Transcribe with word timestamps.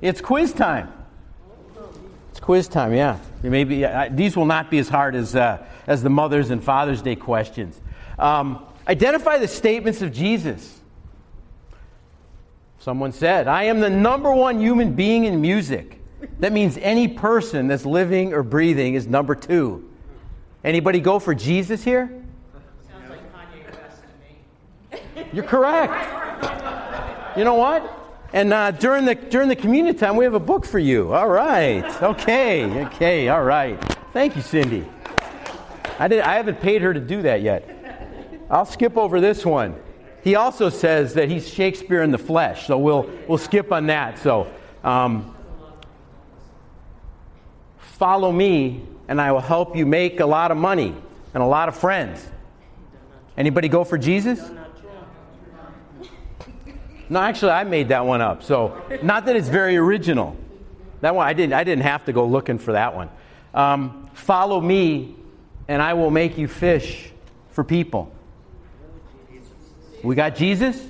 It's 0.00 0.20
quiz 0.20 0.52
time. 0.52 0.92
It's 2.30 2.40
quiz 2.40 2.68
time, 2.68 2.94
yeah. 2.94 3.18
Maybe 3.42 3.84
uh, 3.84 4.08
these 4.10 4.36
will 4.36 4.46
not 4.46 4.70
be 4.70 4.78
as 4.78 4.88
hard 4.88 5.14
as, 5.14 5.34
uh, 5.34 5.64
as 5.86 6.02
the 6.02 6.10
Mother's 6.10 6.50
and 6.50 6.62
Father's 6.62 7.02
Day 7.02 7.16
questions. 7.16 7.80
Um, 8.18 8.64
identify 8.86 9.38
the 9.38 9.48
statements 9.48 10.02
of 10.02 10.12
Jesus. 10.12 10.80
Someone 12.78 13.12
said, 13.12 13.48
I 13.48 13.64
am 13.64 13.80
the 13.80 13.90
number 13.90 14.32
one 14.32 14.60
human 14.60 14.94
being 14.94 15.24
in 15.24 15.40
music. 15.40 16.00
That 16.40 16.52
means 16.52 16.78
any 16.78 17.08
person 17.08 17.66
that's 17.66 17.84
living 17.84 18.32
or 18.32 18.42
breathing 18.42 18.94
is 18.94 19.06
number 19.06 19.34
two. 19.34 19.88
Anybody 20.64 21.00
go 21.00 21.18
for 21.18 21.34
Jesus 21.34 21.82
here? 21.82 22.08
Sounds 22.90 23.10
like 23.10 23.20
Kanye 23.32 23.64
West 23.70 24.02
to 25.14 25.24
me. 25.24 25.28
You're 25.32 25.44
correct. 25.44 27.36
You 27.36 27.44
know 27.44 27.54
what? 27.54 27.97
And 28.32 28.52
uh, 28.52 28.72
during 28.72 29.06
the 29.06 29.14
during 29.14 29.48
the 29.48 29.56
communion 29.56 29.96
time, 29.96 30.16
we 30.16 30.24
have 30.24 30.34
a 30.34 30.40
book 30.40 30.66
for 30.66 30.78
you. 30.78 31.14
All 31.14 31.28
right. 31.28 31.84
Okay. 32.02 32.84
Okay. 32.86 33.28
All 33.28 33.42
right. 33.42 33.82
Thank 34.12 34.36
you, 34.36 34.42
Cindy. 34.42 34.86
I 35.98 36.08
did. 36.08 36.20
I 36.20 36.34
haven't 36.34 36.60
paid 36.60 36.82
her 36.82 36.92
to 36.92 37.00
do 37.00 37.22
that 37.22 37.40
yet. 37.40 38.44
I'll 38.50 38.66
skip 38.66 38.96
over 38.96 39.20
this 39.20 39.46
one. 39.46 39.76
He 40.22 40.34
also 40.34 40.68
says 40.68 41.14
that 41.14 41.30
he's 41.30 41.48
Shakespeare 41.48 42.02
in 42.02 42.10
the 42.10 42.18
flesh, 42.18 42.66
so 42.66 42.76
we'll 42.76 43.10
we'll 43.26 43.38
skip 43.38 43.72
on 43.72 43.86
that. 43.86 44.18
So, 44.18 44.46
um, 44.84 45.34
follow 47.78 48.30
me, 48.30 48.82
and 49.08 49.20
I 49.20 49.32
will 49.32 49.40
help 49.40 49.74
you 49.74 49.86
make 49.86 50.20
a 50.20 50.26
lot 50.26 50.50
of 50.50 50.58
money 50.58 50.94
and 51.32 51.42
a 51.42 51.46
lot 51.46 51.68
of 51.68 51.76
friends. 51.76 52.26
Anybody 53.38 53.68
go 53.68 53.84
for 53.84 53.96
Jesus? 53.96 54.40
No, 57.10 57.20
actually, 57.20 57.52
I 57.52 57.64
made 57.64 57.88
that 57.88 58.04
one 58.04 58.20
up. 58.20 58.42
So, 58.42 58.82
not 59.02 59.26
that 59.26 59.36
it's 59.36 59.48
very 59.48 59.76
original. 59.76 60.36
That 61.00 61.14
one, 61.14 61.26
I 61.26 61.32
didn't, 61.32 61.54
I 61.54 61.64
didn't 61.64 61.84
have 61.84 62.04
to 62.06 62.12
go 62.12 62.26
looking 62.26 62.58
for 62.58 62.72
that 62.72 62.94
one. 62.94 63.08
Um, 63.54 64.10
follow 64.12 64.60
me, 64.60 65.16
and 65.68 65.80
I 65.80 65.94
will 65.94 66.10
make 66.10 66.36
you 66.36 66.48
fish 66.48 67.10
for 67.52 67.64
people. 67.64 68.12
We 70.02 70.14
got 70.14 70.36
Jesus? 70.36 70.86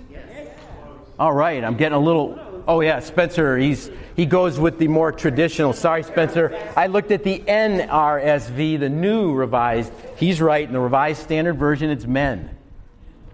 All 1.18 1.32
right, 1.32 1.62
I'm 1.64 1.76
getting 1.76 1.96
a 1.96 2.00
little. 2.00 2.38
Oh, 2.66 2.80
yeah, 2.80 3.00
Spencer, 3.00 3.56
he's, 3.56 3.90
he 4.14 4.26
goes 4.26 4.58
with 4.58 4.78
the 4.78 4.88
more 4.88 5.10
traditional. 5.10 5.72
Sorry, 5.72 6.02
Spencer. 6.02 6.56
I 6.76 6.86
looked 6.86 7.10
at 7.10 7.24
the 7.24 7.38
NRSV, 7.38 8.78
the 8.78 8.88
new 8.88 9.32
revised. 9.32 9.92
He's 10.16 10.40
right. 10.40 10.66
In 10.66 10.74
the 10.74 10.80
revised 10.80 11.22
standard 11.22 11.54
version, 11.54 11.88
it's 11.88 12.04
men. 12.04 12.56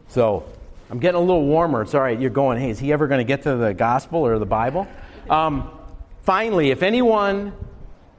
So, 0.09 0.45
I'm 0.91 0.99
getting 0.99 1.17
a 1.17 1.21
little 1.21 1.47
warmer. 1.47 1.83
It's 1.83 1.95
all 1.95 2.03
right. 2.03 2.19
You're 2.19 2.31
going, 2.31 2.59
hey, 2.59 2.71
is 2.71 2.79
he 2.79 2.93
ever 2.93 3.07
going 3.07 3.19
to 3.19 3.25
get 3.25 3.43
to 3.43 3.57
the 3.57 3.73
gospel 3.73 4.21
or 4.21 4.39
the 4.39 4.47
Bible? 4.47 4.87
Um, 5.31 5.71
finally, 6.23 6.71
if 6.71 6.83
anyone, 6.83 7.53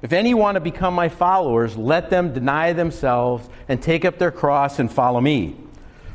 if 0.02 0.14
any 0.14 0.34
want 0.34 0.56
to 0.56 0.60
become 0.60 0.94
my 0.94 1.10
followers, 1.10 1.78
let 1.78 2.10
them 2.10 2.34
deny 2.34 2.74
themselves 2.74 3.48
and 3.68 3.82
take 3.82 4.04
up 4.04 4.18
their 4.18 4.32
cross 4.32 4.80
and 4.80 4.92
follow 4.92 5.22
me. 5.22 5.56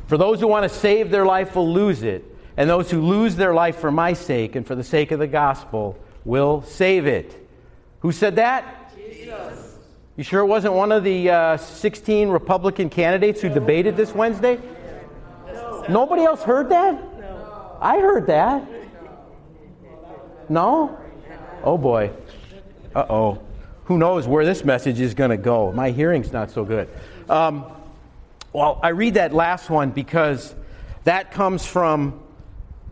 For 0.07 0.17
those 0.17 0.41
who 0.41 0.47
want 0.47 0.69
to 0.69 0.77
save 0.77 1.09
their 1.09 1.25
life 1.25 1.55
will 1.55 1.71
lose 1.71 2.03
it, 2.03 2.25
and 2.57 2.69
those 2.69 2.91
who 2.91 3.01
lose 3.01 3.37
their 3.37 3.53
life 3.53 3.77
for 3.77 3.91
my 3.91 4.11
sake 4.11 4.55
and 4.55 4.67
for 4.67 4.75
the 4.75 4.83
sake 4.83 5.11
of 5.11 5.19
the 5.19 5.27
gospel 5.27 5.97
will 6.25 6.61
save 6.63 7.07
it. 7.07 7.47
Who 8.01 8.11
said 8.11 8.35
that? 8.35 8.93
Jesus. 8.95 9.77
You 10.17 10.25
sure 10.25 10.41
it 10.41 10.47
wasn't 10.47 10.73
one 10.73 10.91
of 10.91 11.05
the 11.05 11.29
uh, 11.29 11.57
16 11.57 12.27
Republican 12.27 12.89
candidates 12.89 13.39
who 13.41 13.47
debated 13.47 13.95
this 13.95 14.13
Wednesday? 14.13 14.59
Nobody 15.89 16.23
else 16.23 16.43
heard 16.43 16.69
that? 16.69 16.93
No. 17.19 17.77
I 17.79 17.99
heard 17.99 18.27
that. 18.27 18.67
No? 20.49 20.99
Oh 21.63 21.77
boy. 21.77 22.11
Uh 22.95 23.05
oh. 23.09 23.41
Who 23.85 23.97
knows 23.97 24.27
where 24.27 24.45
this 24.45 24.63
message 24.63 24.99
is 24.99 25.13
going 25.13 25.31
to 25.31 25.37
go? 25.37 25.71
My 25.71 25.91
hearing's 25.91 26.31
not 26.31 26.51
so 26.51 26.63
good. 26.63 26.87
Um, 27.29 27.65
well, 28.53 28.79
I 28.83 28.89
read 28.89 29.15
that 29.15 29.33
last 29.33 29.69
one 29.69 29.91
because 29.91 30.53
that 31.03 31.31
comes 31.31 31.65
from 31.65 32.21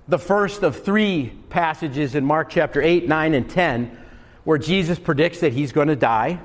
the 0.08 0.18
first 0.18 0.64
of 0.64 0.84
three 0.84 1.32
passages 1.50 2.16
in 2.16 2.26
Mark 2.26 2.50
chapter 2.50 2.82
8, 2.82 3.08
9, 3.08 3.34
and 3.34 3.50
10, 3.50 3.98
where 4.44 4.58
Jesus 4.58 4.98
predicts 4.98 5.42
that 5.42 5.54
he's 5.54 5.72
going 5.72 5.90
to 5.90 5.96
die 5.96 6.40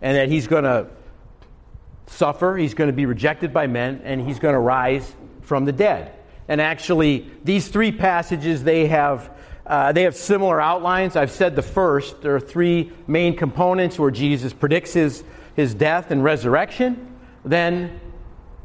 and 0.00 0.16
that 0.16 0.28
he's 0.28 0.46
going 0.46 0.64
to 0.64 0.86
suffer, 2.08 2.56
he's 2.56 2.74
going 2.74 2.88
to 2.88 2.96
be 2.96 3.06
rejected 3.06 3.52
by 3.52 3.66
men, 3.66 4.00
and 4.04 4.20
he's 4.20 4.38
going 4.38 4.54
to 4.54 4.58
rise 4.58 5.14
from 5.42 5.64
the 5.64 5.72
dead. 5.72 6.12
And 6.48 6.60
actually, 6.60 7.30
these 7.44 7.68
three 7.68 7.92
passages, 7.92 8.64
they 8.64 8.86
have, 8.86 9.30
uh, 9.66 9.92
they 9.92 10.02
have 10.02 10.16
similar 10.16 10.60
outlines. 10.60 11.14
I've 11.14 11.30
said 11.30 11.54
the 11.54 11.62
first, 11.62 12.22
there 12.22 12.34
are 12.34 12.40
three 12.40 12.92
main 13.06 13.36
components 13.36 13.98
where 13.98 14.10
Jesus 14.10 14.52
predicts 14.52 14.94
his, 14.94 15.22
his 15.56 15.74
death 15.74 16.10
and 16.10 16.24
resurrection. 16.24 17.16
Then 17.44 18.00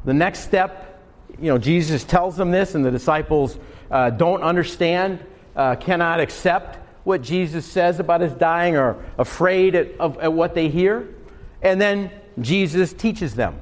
the 0.06 0.14
next 0.14 0.40
step, 0.40 1.02
you 1.40 1.50
know, 1.50 1.58
Jesus 1.58 2.04
tells 2.04 2.38
them 2.38 2.52
this, 2.52 2.76
and 2.76 2.86
the 2.86 2.92
disciples 2.92 3.58
uh, 3.92 4.10
don't 4.10 4.42
understand, 4.42 5.24
uh, 5.56 5.76
cannot 5.76 6.20
accept 6.20 6.80
what 7.04 7.22
Jesus 7.22 7.66
says 7.66 8.00
about 8.00 8.22
his 8.22 8.34
dying, 8.34 8.78
or 8.78 9.04
afraid 9.18 9.76
at, 9.76 10.00
of, 10.00 10.18
at 10.20 10.32
what 10.32 10.56
they 10.56 10.70
hear. 10.70 11.14
And 11.62 11.82
then 11.82 12.10
Jesus 12.40 12.94
teaches 12.94 13.36
them 13.36 13.60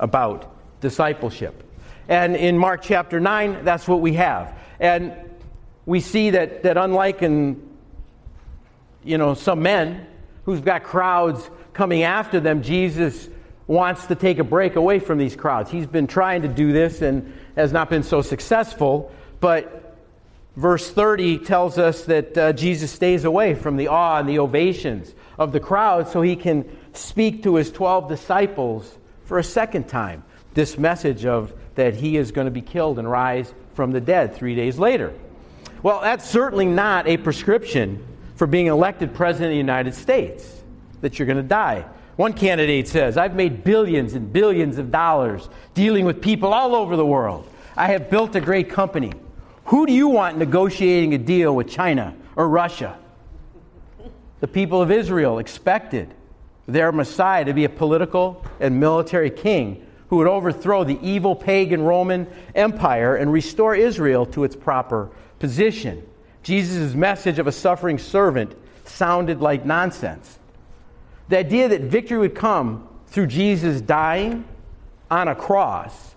about 0.00 0.54
discipleship. 0.80 1.62
And 2.08 2.36
in 2.36 2.56
Mark 2.56 2.82
chapter 2.82 3.18
9, 3.18 3.64
that's 3.64 3.88
what 3.88 4.00
we 4.00 4.14
have. 4.14 4.56
And 4.78 5.14
we 5.86 6.00
see 6.00 6.30
that, 6.30 6.62
that 6.62 6.76
unlike 6.76 7.22
in 7.22 7.62
you 9.04 9.18
know 9.18 9.34
some 9.34 9.62
men 9.62 10.06
who've 10.44 10.64
got 10.64 10.82
crowds 10.82 11.48
coming 11.72 12.02
after 12.02 12.40
them, 12.40 12.62
Jesus 12.62 13.28
wants 13.66 14.06
to 14.06 14.14
take 14.14 14.38
a 14.38 14.44
break 14.44 14.76
away 14.76 14.98
from 14.98 15.18
these 15.18 15.34
crowds. 15.34 15.70
He's 15.70 15.86
been 15.86 16.06
trying 16.06 16.42
to 16.42 16.48
do 16.48 16.72
this 16.72 17.02
and 17.02 17.32
has 17.56 17.72
not 17.72 17.90
been 17.90 18.02
so 18.02 18.22
successful. 18.22 19.12
But 19.40 19.85
verse 20.56 20.90
30 20.90 21.38
tells 21.38 21.78
us 21.78 22.04
that 22.06 22.36
uh, 22.36 22.52
Jesus 22.52 22.90
stays 22.90 23.24
away 23.24 23.54
from 23.54 23.76
the 23.76 23.88
awe 23.88 24.18
and 24.18 24.28
the 24.28 24.38
ovations 24.38 25.14
of 25.38 25.52
the 25.52 25.60
crowd 25.60 26.08
so 26.08 26.22
he 26.22 26.36
can 26.36 26.64
speak 26.94 27.42
to 27.42 27.56
his 27.56 27.70
12 27.70 28.08
disciples 28.08 28.98
for 29.24 29.38
a 29.38 29.44
second 29.44 29.88
time 29.88 30.24
this 30.56 30.78
message 30.78 31.26
of 31.26 31.52
that 31.74 31.94
he 31.94 32.16
is 32.16 32.32
going 32.32 32.46
to 32.46 32.50
be 32.50 32.62
killed 32.62 32.98
and 32.98 33.08
rise 33.08 33.52
from 33.74 33.92
the 33.92 34.00
dead 34.00 34.34
three 34.34 34.54
days 34.54 34.78
later. 34.78 35.12
Well, 35.82 36.00
that's 36.00 36.28
certainly 36.28 36.64
not 36.64 37.06
a 37.06 37.18
prescription 37.18 38.02
for 38.36 38.46
being 38.46 38.66
elected 38.66 39.14
president 39.14 39.48
of 39.48 39.52
the 39.52 39.58
United 39.58 39.94
States, 39.94 40.50
that 41.02 41.18
you're 41.18 41.26
going 41.26 41.36
to 41.36 41.42
die. 41.42 41.84
One 42.16 42.32
candidate 42.32 42.88
says, 42.88 43.18
I've 43.18 43.34
made 43.34 43.64
billions 43.64 44.14
and 44.14 44.32
billions 44.32 44.78
of 44.78 44.90
dollars 44.90 45.46
dealing 45.74 46.06
with 46.06 46.22
people 46.22 46.54
all 46.54 46.74
over 46.74 46.96
the 46.96 47.04
world. 47.04 47.46
I 47.76 47.88
have 47.88 48.08
built 48.08 48.34
a 48.34 48.40
great 48.40 48.70
company. 48.70 49.12
Who 49.66 49.86
do 49.86 49.92
you 49.92 50.08
want 50.08 50.38
negotiating 50.38 51.14
a 51.14 51.18
deal 51.18 51.54
with 51.54 51.68
China 51.68 52.14
or 52.36 52.48
Russia? 52.48 52.98
The 54.40 54.48
people 54.48 54.80
of 54.80 54.92
Israel 54.92 55.38
expected 55.38 56.14
their 56.66 56.92
Messiah 56.92 57.44
to 57.44 57.52
be 57.52 57.64
a 57.64 57.68
political 57.68 58.44
and 58.60 58.78
military 58.78 59.30
king 59.30 59.84
who 60.08 60.16
would 60.16 60.28
overthrow 60.28 60.84
the 60.84 60.98
evil 61.02 61.34
pagan 61.34 61.82
Roman 61.82 62.28
Empire 62.54 63.16
and 63.16 63.32
restore 63.32 63.74
Israel 63.74 64.24
to 64.26 64.44
its 64.44 64.54
proper 64.54 65.10
position. 65.40 66.06
Jesus' 66.44 66.94
message 66.94 67.40
of 67.40 67.48
a 67.48 67.52
suffering 67.52 67.98
servant 67.98 68.54
sounded 68.84 69.40
like 69.40 69.66
nonsense. 69.66 70.38
The 71.28 71.38
idea 71.38 71.68
that 71.68 71.82
victory 71.82 72.18
would 72.18 72.36
come 72.36 72.88
through 73.08 73.26
Jesus 73.26 73.80
dying 73.80 74.44
on 75.10 75.26
a 75.26 75.34
cross 75.34 76.14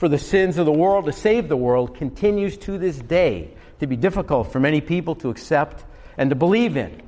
for 0.00 0.08
the 0.08 0.18
sins 0.18 0.56
of 0.56 0.64
the 0.64 0.72
world 0.72 1.04
to 1.04 1.12
save 1.12 1.46
the 1.50 1.56
world 1.58 1.94
continues 1.94 2.56
to 2.56 2.78
this 2.78 2.96
day 2.96 3.52
to 3.80 3.86
be 3.86 3.96
difficult 3.96 4.50
for 4.50 4.58
many 4.58 4.80
people 4.80 5.14
to 5.14 5.28
accept 5.28 5.84
and 6.16 6.30
to 6.30 6.36
believe 6.36 6.78
in. 6.78 7.02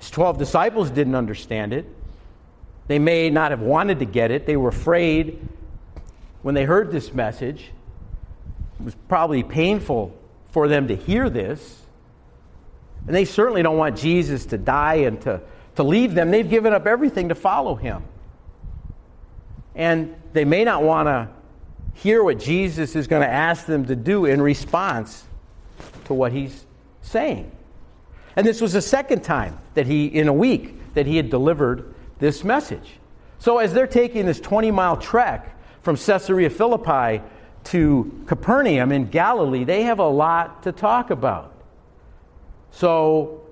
His 0.00 0.10
12 0.10 0.36
disciples 0.36 0.90
didn't 0.90 1.14
understand 1.14 1.72
it. 1.72 1.86
They 2.88 2.98
may 2.98 3.30
not 3.30 3.52
have 3.52 3.60
wanted 3.60 4.00
to 4.00 4.04
get 4.04 4.32
it. 4.32 4.46
They 4.46 4.56
were 4.56 4.70
afraid 4.70 5.46
when 6.42 6.56
they 6.56 6.64
heard 6.64 6.90
this 6.90 7.14
message. 7.14 7.70
It 8.80 8.84
was 8.84 8.96
probably 9.06 9.44
painful 9.44 10.18
for 10.50 10.66
them 10.66 10.88
to 10.88 10.96
hear 10.96 11.30
this. 11.30 11.82
And 13.06 13.14
they 13.14 13.24
certainly 13.24 13.62
don't 13.62 13.76
want 13.76 13.96
Jesus 13.96 14.46
to 14.46 14.58
die 14.58 15.02
and 15.06 15.20
to, 15.20 15.40
to 15.76 15.84
leave 15.84 16.14
them. 16.14 16.32
They've 16.32 16.50
given 16.50 16.72
up 16.72 16.88
everything 16.88 17.28
to 17.28 17.36
follow 17.36 17.76
him. 17.76 18.02
And 19.76 20.17
they 20.32 20.44
may 20.44 20.64
not 20.64 20.82
want 20.82 21.06
to 21.06 21.28
hear 21.94 22.22
what 22.22 22.38
Jesus 22.38 22.94
is 22.94 23.06
going 23.06 23.22
to 23.22 23.28
ask 23.28 23.66
them 23.66 23.86
to 23.86 23.96
do 23.96 24.24
in 24.24 24.40
response 24.40 25.24
to 26.04 26.14
what 26.14 26.32
he's 26.32 26.64
saying. 27.02 27.50
And 28.36 28.46
this 28.46 28.60
was 28.60 28.72
the 28.72 28.82
second 28.82 29.24
time 29.24 29.58
that 29.74 29.86
he, 29.86 30.06
in 30.06 30.28
a 30.28 30.32
week, 30.32 30.94
that 30.94 31.06
he 31.06 31.16
had 31.16 31.30
delivered 31.30 31.94
this 32.18 32.44
message. 32.44 32.98
So 33.38 33.58
as 33.58 33.72
they're 33.72 33.86
taking 33.86 34.26
this 34.26 34.40
20 34.40 34.70
mile 34.70 34.96
trek 34.96 35.56
from 35.82 35.96
Caesarea 35.96 36.50
Philippi 36.50 37.22
to 37.64 38.22
Capernaum 38.26 38.92
in 38.92 39.06
Galilee, 39.06 39.64
they 39.64 39.82
have 39.82 39.98
a 39.98 40.08
lot 40.08 40.62
to 40.64 40.72
talk 40.72 41.10
about. 41.10 41.52
So, 42.70 43.42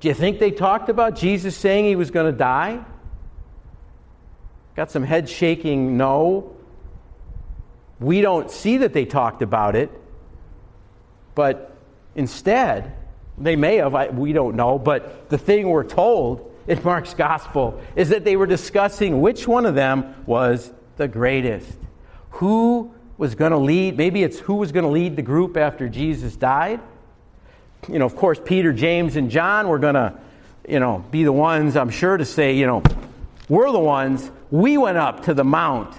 do 0.00 0.08
you 0.08 0.14
think 0.14 0.38
they 0.38 0.50
talked 0.50 0.88
about 0.88 1.16
Jesus 1.16 1.56
saying 1.56 1.84
he 1.84 1.96
was 1.96 2.10
going 2.10 2.30
to 2.30 2.36
die? 2.36 2.84
Got 4.76 4.90
some 4.90 5.04
head 5.04 5.28
shaking 5.28 5.96
no. 5.96 6.54
We 8.00 8.20
don't 8.20 8.50
see 8.50 8.78
that 8.78 8.92
they 8.92 9.04
talked 9.04 9.40
about 9.40 9.76
it, 9.76 9.90
but 11.34 11.76
instead, 12.16 12.92
they 13.38 13.56
may 13.56 13.76
have, 13.76 13.94
I, 13.94 14.08
we 14.08 14.32
don't 14.32 14.56
know, 14.56 14.78
but 14.78 15.28
the 15.30 15.38
thing 15.38 15.68
we're 15.68 15.84
told 15.84 16.52
in 16.66 16.80
Mark's 16.84 17.14
gospel 17.14 17.80
is 17.96 18.08
that 18.08 18.24
they 18.24 18.36
were 18.36 18.46
discussing 18.46 19.20
which 19.20 19.46
one 19.46 19.66
of 19.66 19.74
them 19.74 20.14
was 20.26 20.72
the 20.96 21.08
greatest. 21.08 21.70
Who 22.30 22.92
was 23.16 23.34
going 23.34 23.52
to 23.52 23.58
lead, 23.58 23.96
maybe 23.96 24.22
it's 24.22 24.38
who 24.38 24.54
was 24.54 24.72
going 24.72 24.84
to 24.84 24.90
lead 24.90 25.16
the 25.16 25.22
group 25.22 25.56
after 25.56 25.88
Jesus 25.88 26.36
died. 26.36 26.80
You 27.88 27.98
know, 27.98 28.06
of 28.06 28.16
course, 28.16 28.40
Peter, 28.44 28.72
James, 28.72 29.16
and 29.16 29.30
John 29.30 29.68
were 29.68 29.78
going 29.78 29.94
to, 29.94 30.18
you 30.68 30.80
know, 30.80 31.04
be 31.10 31.22
the 31.22 31.32
ones, 31.32 31.76
I'm 31.76 31.90
sure, 31.90 32.16
to 32.16 32.24
say, 32.24 32.56
you 32.56 32.66
know, 32.66 32.82
we're 33.48 33.70
the 33.70 33.78
ones, 33.78 34.30
we 34.54 34.78
went 34.78 34.96
up 34.96 35.24
to 35.24 35.34
the 35.34 35.42
mount 35.42 35.92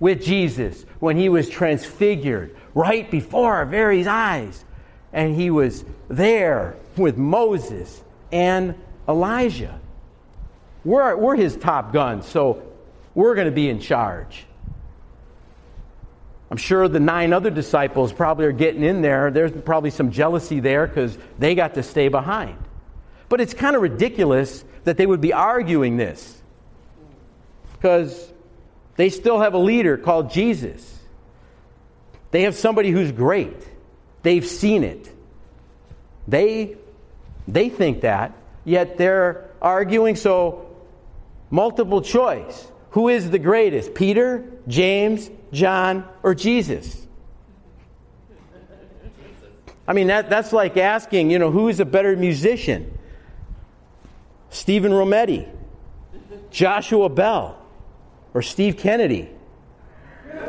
with 0.00 0.24
Jesus 0.24 0.84
when 0.98 1.16
he 1.16 1.28
was 1.28 1.48
transfigured 1.48 2.56
right 2.74 3.08
before 3.08 3.54
our 3.54 3.64
very 3.64 4.04
eyes. 4.04 4.64
And 5.12 5.36
he 5.36 5.50
was 5.50 5.84
there 6.08 6.74
with 6.96 7.16
Moses 7.16 8.02
and 8.32 8.74
Elijah. 9.08 9.78
We're, 10.84 11.14
we're 11.14 11.36
his 11.36 11.56
top 11.56 11.92
guns, 11.92 12.26
so 12.26 12.64
we're 13.14 13.36
going 13.36 13.46
to 13.46 13.52
be 13.52 13.68
in 13.68 13.78
charge. 13.78 14.46
I'm 16.50 16.56
sure 16.56 16.88
the 16.88 16.98
nine 16.98 17.32
other 17.32 17.50
disciples 17.50 18.12
probably 18.12 18.46
are 18.46 18.52
getting 18.52 18.82
in 18.82 19.00
there. 19.02 19.30
There's 19.30 19.52
probably 19.52 19.90
some 19.90 20.10
jealousy 20.10 20.58
there 20.58 20.88
because 20.88 21.16
they 21.38 21.54
got 21.54 21.74
to 21.74 21.84
stay 21.84 22.08
behind. 22.08 22.58
But 23.28 23.40
it's 23.40 23.54
kind 23.54 23.76
of 23.76 23.82
ridiculous 23.82 24.64
that 24.82 24.96
they 24.96 25.06
would 25.06 25.20
be 25.20 25.32
arguing 25.32 25.98
this 25.98 26.41
because 27.82 28.32
they 28.94 29.10
still 29.10 29.40
have 29.40 29.54
a 29.54 29.58
leader 29.58 29.96
called 29.96 30.30
Jesus. 30.30 31.00
They 32.30 32.42
have 32.42 32.54
somebody 32.54 32.92
who's 32.92 33.10
great. 33.10 33.56
They've 34.22 34.46
seen 34.46 34.84
it. 34.84 35.10
They, 36.28 36.76
they 37.48 37.70
think 37.70 38.02
that, 38.02 38.36
yet 38.64 38.98
they're 38.98 39.50
arguing. 39.60 40.14
So, 40.14 40.70
multiple 41.50 42.02
choice. 42.02 42.68
Who 42.90 43.08
is 43.08 43.30
the 43.30 43.40
greatest? 43.40 43.94
Peter, 43.94 44.44
James, 44.68 45.28
John, 45.52 46.08
or 46.22 46.36
Jesus? 46.36 47.04
I 49.88 49.92
mean, 49.92 50.06
that, 50.06 50.30
that's 50.30 50.52
like 50.52 50.76
asking, 50.76 51.32
you 51.32 51.40
know, 51.40 51.50
who 51.50 51.68
is 51.68 51.80
a 51.80 51.84
better 51.84 52.16
musician? 52.16 52.96
Stephen 54.50 54.92
Rometti, 54.92 55.48
Joshua 56.52 57.08
Bell, 57.08 57.58
or 58.34 58.42
Steve 58.42 58.76
Kennedy? 58.76 59.28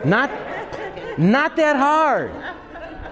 Not, 0.06 0.30
not 1.18 1.56
that 1.56 1.75
hard. 1.75 2.31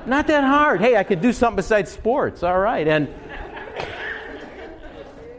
Not 0.06 0.28
that 0.28 0.44
hard. 0.44 0.82
Hey, 0.82 0.98
I 0.98 1.04
could 1.04 1.22
do 1.22 1.32
something 1.32 1.58
besides 1.58 1.92
sports. 1.92 2.44
All 2.44 2.60
right. 2.60 2.88
And, 2.88 3.08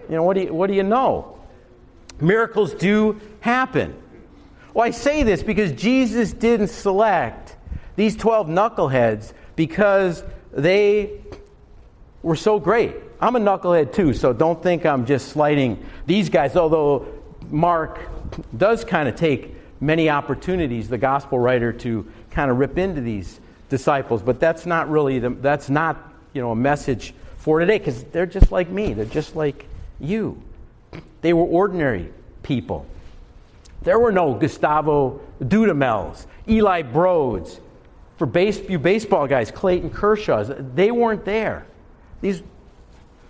you 0.08 0.17
know, 0.17 0.23
what 0.23 0.34
do 0.34 0.43
you, 0.43 0.55
what 0.55 0.69
do 0.69 0.75
you 0.75 0.82
know? 0.82 1.38
Miracles 2.20 2.75
do 2.75 3.20
happen. 3.40 3.94
Well, 4.75 4.87
I 4.87 4.90
say 4.90 5.23
this 5.23 5.43
because 5.43 5.73
Jesus 5.73 6.32
didn't 6.32 6.69
select 6.69 7.56
these 7.96 8.17
12 8.17 8.46
knuckleheads 8.46 9.32
because 9.56 10.25
they 10.52 11.20
were 12.23 12.37
so 12.37 12.58
great. 12.58 12.96
I'm 13.20 13.37
a 13.37 13.40
knucklehead 13.40 13.93
too, 13.93 14.14
so 14.14 14.32
don't 14.32 14.62
think 14.62 14.87
I'm 14.87 15.05
just 15.05 15.28
slighting 15.28 15.85
these 16.06 16.28
guys, 16.28 16.56
although 16.56 17.06
Mark 17.50 18.00
does 18.56 18.84
kind 18.84 19.08
of 19.08 19.17
take 19.17 19.55
many 19.81 20.08
opportunities, 20.08 20.88
the 20.88 20.99
gospel 20.99 21.38
writer, 21.38 21.73
to 21.73 22.11
kind 22.31 22.50
of 22.50 22.58
rip 22.58 22.79
into 22.79 23.00
these 23.00 23.40
disciples. 23.69 24.23
But 24.23 24.40
that's 24.40 24.67
not 24.67 24.88
really, 24.90 25.19
the, 25.19 25.31
that's 25.31 25.69
not, 25.69 26.12
you 26.32 26.40
know, 26.40 26.52
a 26.52 26.56
message 26.56 27.14
for 27.37 27.58
today 27.58 27.79
because 27.79 28.05
they're 28.05 28.26
just 28.26 28.52
like 28.52 28.69
me. 28.69 28.94
They're 28.94 29.05
just 29.05 29.34
like 29.34 29.67
you. 29.99 30.40
They 31.20 31.32
were 31.32 31.44
ordinary 31.44 32.12
people. 32.43 32.87
There 33.82 33.99
were 33.99 34.12
no 34.12 34.35
Gustavo 34.35 35.20
Dudamels, 35.40 36.26
Eli 36.49 36.82
Broads, 36.82 37.61
for 38.17 38.26
base, 38.26 38.61
you 38.69 38.78
baseball 38.78 39.26
guys, 39.26 39.50
Clayton 39.50 39.90
Kershaw's. 39.90 40.50
They 40.75 40.93
weren't 40.93 41.25
there. 41.25 41.67
These, 42.20 42.43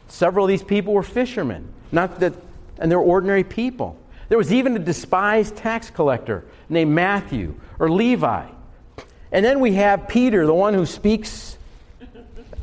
several 0.08 0.44
of 0.44 0.50
these 0.50 0.62
people 0.62 0.92
were 0.92 1.02
fishermen, 1.02 1.72
not 1.90 2.20
that, 2.20 2.34
and 2.78 2.90
they're 2.90 2.98
ordinary 2.98 3.44
people. 3.44 3.96
There 4.28 4.38
was 4.38 4.52
even 4.52 4.76
a 4.76 4.78
despised 4.78 5.56
tax 5.56 5.90
collector 5.90 6.44
named 6.68 6.92
Matthew 6.92 7.54
or 7.78 7.90
Levi. 7.90 8.46
And 9.30 9.44
then 9.44 9.60
we 9.60 9.74
have 9.74 10.08
Peter, 10.08 10.46
the 10.46 10.54
one 10.54 10.74
who 10.74 10.86
speaks 10.86 11.56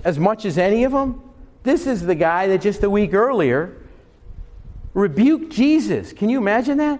as 0.03 0.17
much 0.17 0.45
as 0.45 0.57
any 0.57 0.83
of 0.83 0.91
them. 0.91 1.21
This 1.63 1.87
is 1.87 2.01
the 2.01 2.15
guy 2.15 2.47
that 2.47 2.61
just 2.61 2.83
a 2.83 2.89
week 2.89 3.13
earlier 3.13 3.75
rebuked 4.93 5.51
Jesus. 5.51 6.13
Can 6.13 6.29
you 6.29 6.37
imagine 6.37 6.77
that? 6.77 6.99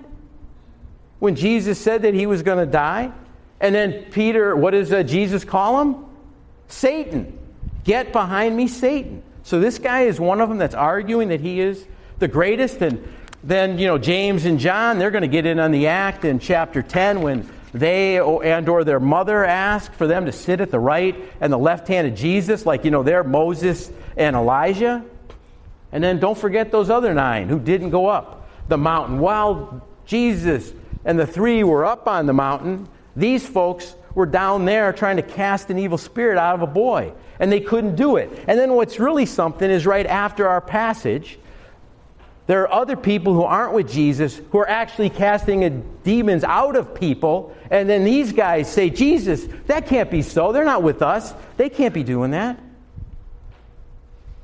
when 1.20 1.36
Jesus 1.36 1.78
said 1.80 2.02
that 2.04 2.14
he 2.14 2.26
was 2.26 2.42
going 2.42 2.58
to 2.66 2.72
die. 2.72 3.12
And 3.60 3.76
then 3.76 4.06
Peter, 4.12 4.56
what 4.56 4.72
does 4.72 4.92
uh, 4.92 5.04
Jesus 5.04 5.44
call 5.44 5.82
him? 5.82 6.06
Satan. 6.68 7.38
Get 7.84 8.12
behind 8.12 8.56
me, 8.56 8.68
Satan. 8.68 9.22
So 9.44 9.60
this 9.60 9.80
guy 9.80 10.02
is 10.02 10.20
one 10.20 10.42
of 10.42 10.50
them 10.50 10.58
that's 10.58 10.76
arguing 10.76 11.30
that 11.30 11.42
he 11.42 11.60
is 11.60 11.86
the 12.20 12.28
greatest. 12.28 12.82
And 12.82 13.06
then, 13.44 13.80
you 13.80 13.88
know, 13.88 13.98
James 13.98 14.46
and 14.46 14.60
John, 14.60 15.00
they're 15.00 15.12
going 15.12 15.22
to 15.22 15.28
get 15.28 15.46
in 15.46 15.60
on 15.60 15.72
the 15.72 15.88
act 15.88 16.26
in 16.26 16.40
chapter 16.40 16.82
10 16.82 17.22
when 17.22 17.50
they 17.74 18.18
and 18.18 18.68
or 18.68 18.84
their 18.84 19.00
mother 19.00 19.46
ask 19.46 19.94
for 19.94 20.08
them 20.08 20.26
to 20.26 20.32
sit 20.32 20.60
at 20.60 20.72
the 20.72 20.80
right 20.80 21.16
and 21.40 21.54
the 21.54 21.58
left 21.58 21.88
hand 21.88 22.08
of 22.08 22.16
Jesus, 22.16 22.66
like, 22.66 22.84
you 22.84 22.92
know, 22.92 23.04
they're 23.04 23.24
Moses 23.24 23.92
and 24.18 24.36
Elijah. 24.36 25.06
And 25.92 26.04
then 26.04 26.20
don't 26.20 26.38
forget 26.38 26.72
those 26.72 26.90
other 26.90 27.14
nine 27.14 27.48
who 27.48 27.60
didn't 27.60 27.92
go 27.92 28.08
up 28.08 28.50
the 28.68 28.78
mountain 28.78 29.20
while 29.20 29.86
Jesus 30.06 30.74
and 31.06 31.20
the 31.20 31.28
three 31.28 31.64
were 31.64 31.86
up 31.86 32.08
on 32.08 32.26
the 32.26 32.34
mountain, 32.34 32.88
these 33.16 33.46
folks 33.46 33.96
were 34.16 34.26
down 34.26 34.66
there 34.66 34.94
trying 34.94 35.18
to 35.18 35.22
cast 35.22 35.70
an 35.70 35.80
evil 35.80 35.98
spirit 35.98 36.38
out 36.38 36.56
of 36.56 36.62
a 36.62 36.68
boy, 36.68 37.14
and 37.40 37.52
they 37.52 37.60
couldn't 37.60 37.96
do 37.96 38.18
it. 38.18 38.30
And 38.48 38.60
then 38.60 38.74
what's 38.74 39.00
really 39.00 39.26
something 39.26 39.70
is 39.70 39.86
right 39.86 40.06
after 40.06 40.48
our 40.48 40.62
passage, 40.62 41.40
there 42.50 42.64
are 42.64 42.82
other 42.82 42.96
people 42.96 43.36
who 43.36 43.44
aren't 43.44 43.74
with 43.74 43.92
Jesus 43.92 44.42
who 44.50 44.58
are 44.58 44.68
actually 44.68 45.12
casting 45.12 45.88
demons 46.04 46.44
out 46.44 46.76
of 46.76 46.96
people, 46.96 47.56
and 47.70 47.88
then 47.88 48.04
these 48.04 48.34
guys 48.34 48.68
say, 48.74 48.90
Jesus, 48.90 49.46
that 49.68 49.86
can't 49.86 50.10
be 50.10 50.24
so. 50.24 50.52
They're 50.52 50.66
not 50.66 50.82
with 50.82 51.04
us. 51.04 51.32
They 51.58 51.70
can't 51.70 51.94
be 51.94 52.02
doing 52.02 52.32
that. 52.32 52.60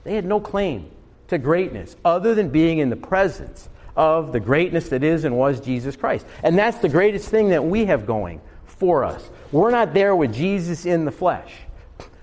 They 0.03 0.13
had 0.13 0.23
no 0.23 0.39
claim 0.39 0.91
to 1.29 1.39
greatness 1.39 1.95
other 2.05 2.35
than 2.35 2.49
being 2.49 2.77
in 2.77 2.91
the 2.91 2.95
presence 2.95 3.67
of 3.95 4.31
the 4.31 4.39
greatness 4.39 4.89
that 4.89 5.03
is 5.03 5.23
and 5.23 5.35
was 5.35 5.59
Jesus 5.59 5.95
Christ. 5.95 6.27
And 6.43 6.55
that's 6.55 6.77
the 6.77 6.89
greatest 6.89 7.29
thing 7.29 7.49
that 7.49 7.65
we 7.65 7.85
have 7.85 8.05
going 8.05 8.39
for 8.67 9.03
us. 9.03 9.27
We're 9.51 9.71
not 9.71 9.95
there 9.95 10.15
with 10.15 10.31
Jesus 10.31 10.85
in 10.85 11.05
the 11.05 11.11
flesh, 11.11 11.55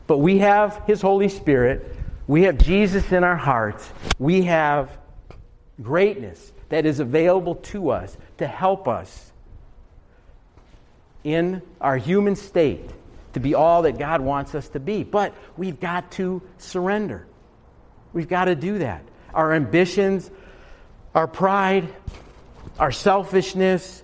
but 0.07 0.19
we 0.19 0.39
have 0.39 0.81
His 0.87 1.03
Holy 1.03 1.29
Spirit. 1.29 1.97
We 2.29 2.45
have 2.45 2.57
Jesus 2.57 3.11
in 3.11 3.25
our 3.25 3.35
hearts. 3.35 3.91
We 4.21 4.43
have 4.43 4.97
greatness 5.83 6.53
that 6.69 6.87
is 6.87 7.01
available 7.01 7.57
to 7.57 7.91
us 7.91 8.17
to 8.39 8.47
help 8.47 8.89
us 8.89 9.33
in 11.25 11.63
our 11.81 11.97
human 11.97 12.37
state 12.37 12.91
to 13.35 13.41
be 13.41 13.55
all 13.55 13.83
that 13.83 13.99
God 13.99 14.21
wants 14.21 14.55
us 14.55 14.69
to 14.71 14.81
be. 14.81 15.05
But 15.05 15.35
we've 15.57 15.81
got 15.81 16.11
to 16.13 16.43
surrender. 16.59 17.27
We've 18.13 18.29
got 18.29 18.47
to 18.47 18.55
do 18.55 18.79
that. 18.79 19.03
Our 19.33 19.55
ambitions, 19.55 20.31
our 21.15 21.27
pride, 21.27 21.89
our 22.79 22.93
selfishness, 22.93 24.03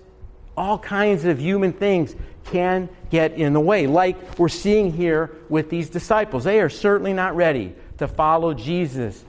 all 0.57 0.79
kinds 0.79 1.25
of 1.25 1.39
human 1.39 1.73
things 1.73 2.15
can 2.45 2.89
get 3.11 3.33
in 3.33 3.53
the 3.53 3.59
way, 3.59 3.87
like 3.87 4.39
we're 4.39 4.49
seeing 4.49 4.91
here 4.91 5.31
with 5.49 5.69
these 5.69 5.89
disciples. 5.89 6.43
They 6.43 6.59
are 6.59 6.69
certainly 6.69 7.13
not 7.13 7.35
ready 7.35 7.75
to 7.99 8.07
follow 8.07 8.53
Jesus, 8.53 9.23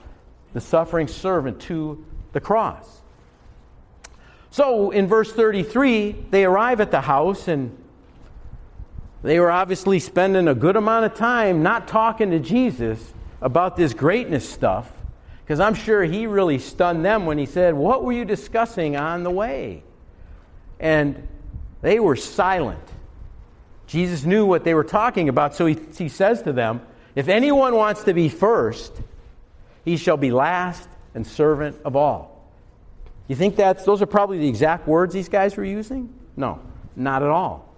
the 0.53 0.61
suffering 0.61 1.07
servant, 1.07 1.61
to 1.61 2.03
the 2.33 2.39
cross. 2.39 3.01
So 4.49 4.91
in 4.91 5.07
verse 5.07 5.31
33, 5.31 6.25
they 6.29 6.45
arrive 6.45 6.81
at 6.81 6.91
the 6.91 7.01
house 7.01 7.47
and 7.47 7.77
they 9.23 9.39
were 9.39 9.51
obviously 9.51 9.99
spending 9.99 10.47
a 10.47 10.55
good 10.55 10.75
amount 10.75 11.05
of 11.05 11.15
time 11.15 11.63
not 11.63 11.87
talking 11.87 12.31
to 12.31 12.39
Jesus 12.39 13.13
about 13.41 13.75
this 13.75 13.93
greatness 13.93 14.47
stuff. 14.49 14.91
Because 15.43 15.59
I'm 15.59 15.73
sure 15.73 16.03
he 16.03 16.27
really 16.27 16.59
stunned 16.59 17.03
them 17.03 17.25
when 17.25 17.37
he 17.37 17.45
said, 17.45 17.73
What 17.73 18.03
were 18.03 18.13
you 18.13 18.25
discussing 18.25 18.95
on 18.95 19.23
the 19.23 19.29
way? 19.29 19.83
And 20.79 21.27
they 21.81 21.99
were 21.99 22.15
silent. 22.15 22.83
Jesus 23.87 24.23
knew 24.23 24.45
what 24.45 24.63
they 24.63 24.73
were 24.73 24.83
talking 24.83 25.27
about, 25.27 25.53
so 25.53 25.65
he, 25.65 25.77
he 25.97 26.07
says 26.07 26.41
to 26.43 26.53
them, 26.53 26.81
If 27.15 27.27
anyone 27.27 27.75
wants 27.75 28.03
to 28.03 28.13
be 28.13 28.29
first, 28.29 28.93
He 29.83 29.97
shall 29.97 30.17
be 30.17 30.31
last 30.31 30.87
and 31.13 31.25
servant 31.25 31.79
of 31.85 31.95
all. 31.95 32.49
You 33.27 33.35
think 33.35 33.55
that's 33.55 33.83
those 33.85 34.01
are 34.01 34.07
probably 34.07 34.39
the 34.39 34.47
exact 34.47 34.87
words 34.87 35.13
these 35.13 35.29
guys 35.29 35.55
were 35.55 35.65
using? 35.65 36.13
No, 36.35 36.59
not 36.95 37.23
at 37.23 37.29
all. 37.29 37.73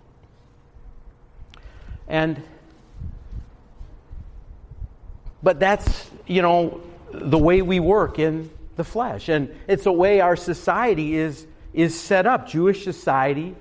And 2.07 2.41
but 5.43 5.59
that's, 5.59 6.09
you 6.25 6.41
know, 6.41 6.81
the 7.11 7.37
way 7.37 7.61
we 7.61 7.79
work 7.79 8.17
in 8.17 8.49
the 8.77 8.83
flesh. 8.83 9.29
And 9.29 9.53
it's 9.67 9.85
a 9.85 9.91
way 9.91 10.21
our 10.21 10.37
society 10.37 11.15
is, 11.15 11.45
is 11.73 11.99
set 11.99 12.25
up. 12.25 12.47
Jewish 12.47 12.83
society 12.83 13.53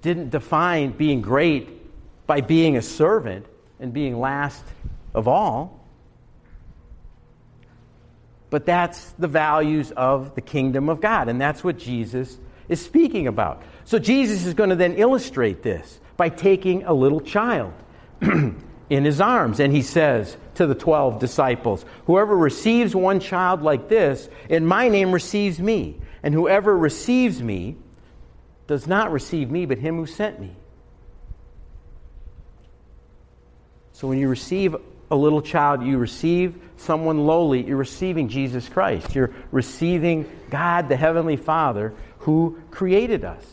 didn't 0.00 0.30
define 0.30 0.92
being 0.92 1.20
great 1.20 1.68
by 2.26 2.40
being 2.40 2.76
a 2.76 2.82
servant 2.82 3.44
and 3.78 3.92
being 3.92 4.18
last 4.18 4.64
of 5.14 5.28
all. 5.28 5.77
But 8.50 8.64
that's 8.64 9.12
the 9.18 9.28
values 9.28 9.90
of 9.92 10.34
the 10.34 10.40
kingdom 10.40 10.88
of 10.88 11.00
God, 11.00 11.28
and 11.28 11.40
that's 11.40 11.62
what 11.62 11.78
Jesus 11.78 12.38
is 12.68 12.80
speaking 12.80 13.26
about. 13.26 13.62
So 13.84 13.98
Jesus 13.98 14.44
is 14.44 14.54
going 14.54 14.70
to 14.70 14.76
then 14.76 14.94
illustrate 14.94 15.62
this 15.62 16.00
by 16.16 16.28
taking 16.28 16.84
a 16.84 16.92
little 16.92 17.20
child 17.20 17.72
in 18.20 19.04
his 19.04 19.20
arms. 19.20 19.60
And 19.60 19.72
he 19.72 19.82
says 19.82 20.36
to 20.54 20.66
the 20.66 20.74
12 20.74 21.18
disciples, 21.18 21.84
Whoever 22.06 22.36
receives 22.36 22.94
one 22.94 23.20
child 23.20 23.62
like 23.62 23.88
this, 23.88 24.28
in 24.48 24.66
my 24.66 24.88
name 24.88 25.12
receives 25.12 25.58
me. 25.58 26.00
And 26.22 26.34
whoever 26.34 26.76
receives 26.76 27.42
me 27.42 27.76
does 28.66 28.86
not 28.86 29.12
receive 29.12 29.50
me, 29.50 29.66
but 29.66 29.78
him 29.78 29.96
who 29.96 30.06
sent 30.06 30.40
me. 30.40 30.54
So 33.92 34.08
when 34.08 34.18
you 34.18 34.28
receive 34.28 34.76
a 35.10 35.16
little 35.16 35.40
child, 35.40 35.82
you 35.82 35.98
receive 35.98 36.60
someone 36.76 37.26
lowly, 37.26 37.66
you're 37.66 37.76
receiving 37.76 38.28
Jesus 38.28 38.68
Christ. 38.68 39.14
You're 39.14 39.32
receiving 39.50 40.30
God, 40.50 40.88
the 40.88 40.96
Heavenly 40.96 41.36
Father, 41.36 41.94
who 42.20 42.60
created 42.70 43.24
us. 43.24 43.44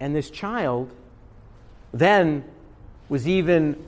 And 0.00 0.14
this 0.14 0.30
child 0.30 0.90
then 1.92 2.44
was 3.08 3.28
even, 3.28 3.82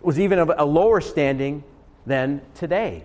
was 0.00 0.18
even 0.18 0.38
of 0.38 0.52
a 0.56 0.64
lower 0.64 1.00
standing 1.00 1.64
than 2.06 2.40
today. 2.54 3.04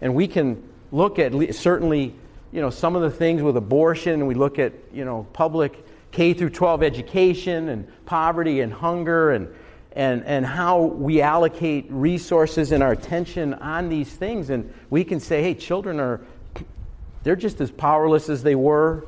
And 0.00 0.14
we 0.14 0.26
can 0.26 0.62
look 0.90 1.18
at 1.18 1.32
certainly, 1.54 2.14
you 2.52 2.60
know, 2.60 2.70
some 2.70 2.96
of 2.96 3.02
the 3.02 3.10
things 3.10 3.42
with 3.42 3.56
abortion, 3.56 4.14
and 4.14 4.28
we 4.28 4.34
look 4.34 4.58
at, 4.58 4.72
you 4.92 5.04
know, 5.04 5.26
public 5.32 5.84
K 6.12 6.34
through 6.34 6.50
12 6.50 6.82
education 6.82 7.68
and 7.68 7.88
poverty 8.04 8.60
and 8.60 8.72
hunger 8.72 9.30
and, 9.30 9.48
and, 9.94 10.24
and 10.24 10.44
how 10.44 10.82
we 10.82 11.22
allocate 11.22 11.86
resources 11.88 12.72
and 12.72 12.82
our 12.82 12.92
attention 12.92 13.54
on 13.54 13.88
these 13.88 14.12
things. 14.12 14.50
And 14.50 14.72
we 14.90 15.04
can 15.04 15.20
say, 15.20 15.42
hey, 15.42 15.54
children 15.54 16.00
are, 16.00 16.20
they're 17.22 17.36
just 17.36 17.60
as 17.60 17.70
powerless 17.70 18.28
as 18.28 18.42
they 18.42 18.56
were 18.56 19.06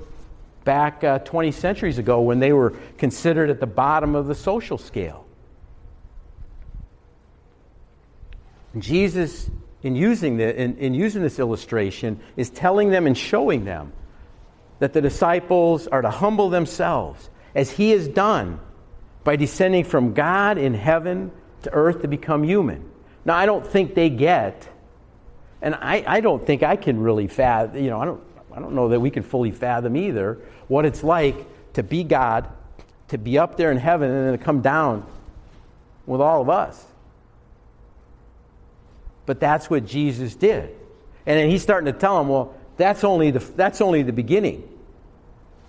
back 0.65 1.03
uh, 1.05 1.19
20 1.21 1.53
centuries 1.53 1.99
ago 1.99 2.21
when 2.21 2.39
they 2.39 2.53
were 2.53 2.71
considered 2.99 3.51
at 3.51 3.61
the 3.61 3.67
bottom 3.67 4.15
of 4.15 4.27
the 4.27 4.35
social 4.35 4.79
scale. 4.79 5.25
Jesus, 8.79 9.51
in 9.83 9.97
using, 9.97 10.37
the, 10.37 10.61
in, 10.61 10.77
in 10.77 10.95
using 10.95 11.23
this 11.23 11.39
illustration, 11.39 12.21
is 12.37 12.51
telling 12.51 12.91
them 12.91 13.07
and 13.07 13.17
showing 13.17 13.65
them 13.65 13.93
that 14.79 14.93
the 14.93 15.01
disciples 15.01 15.87
are 15.89 16.03
to 16.03 16.11
humble 16.11 16.51
themselves 16.51 17.31
as 17.55 17.71
he 17.71 17.91
has 17.91 18.07
done 18.07 18.61
by 19.27 19.35
descending 19.35 19.83
from 19.83 20.15
God 20.15 20.57
in 20.57 20.73
heaven 20.73 21.33
to 21.63 21.73
earth 21.73 22.03
to 22.03 22.09
become 22.09 22.45
human. 22.45 22.89
Now, 23.25 23.35
I 23.35 23.45
don't 23.45 23.67
think 23.67 23.97
they 23.97 24.09
get, 24.09 24.69
and 25.61 25.75
I, 25.75 26.05
I 26.07 26.21
don't 26.21 26.47
think 26.47 26.63
I 26.63 26.77
can 26.77 27.01
really 27.01 27.27
fathom, 27.27 27.83
you 27.83 27.91
know, 27.91 28.01
I 28.01 28.05
don't, 28.05 28.23
I 28.53 28.61
don't 28.61 28.75
know 28.75 28.91
that 28.91 29.01
we 29.01 29.11
can 29.11 29.25
fully 29.25 29.51
fathom 29.51 29.97
either 29.97 30.39
what 30.69 30.87
it's 30.87 31.03
like 31.03 31.35
to 31.73 31.83
be 31.83 32.05
God, 32.05 32.49
to 33.09 33.19
be 33.19 33.37
up 33.37 33.57
there 33.57 33.73
in 33.73 33.79
heaven, 33.79 34.13
and 34.13 34.29
then 34.29 34.39
to 34.39 34.45
come 34.45 34.61
down 34.61 35.05
with 36.07 36.21
all 36.21 36.41
of 36.41 36.49
us. 36.49 36.85
But 39.27 39.41
that's 39.41 39.69
what 39.69 39.87
Jesus 39.87 40.37
did. 40.37 40.71
And 41.27 41.37
then 41.37 41.51
he's 41.51 41.65
starting 41.65 41.93
to 41.93 41.99
tell 41.99 42.17
them, 42.19 42.29
well, 42.29 42.55
that's 42.77 43.03
only 43.03 43.33
the, 43.33 43.41
that's 43.41 43.81
only 43.81 44.03
the 44.03 44.13
beginning. 44.13 44.69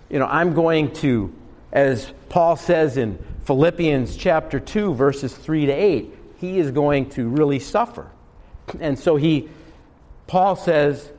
You 0.08 0.20
know, 0.20 0.26
I'm 0.26 0.54
going 0.54 0.92
to, 0.92 1.34
as 1.72 2.12
Paul 2.28 2.56
says 2.56 2.96
in 2.96 3.18
Philippians 3.44 4.16
chapter 4.16 4.60
2, 4.60 4.94
verses 4.94 5.34
3 5.34 5.66
to 5.66 5.72
8, 5.72 6.14
he 6.38 6.58
is 6.58 6.70
going 6.70 7.10
to 7.10 7.28
really 7.28 7.58
suffer. 7.58 8.10
And 8.80 8.98
so 8.98 9.16
he, 9.16 9.48
Paul 10.26 10.56
says, 10.56 11.10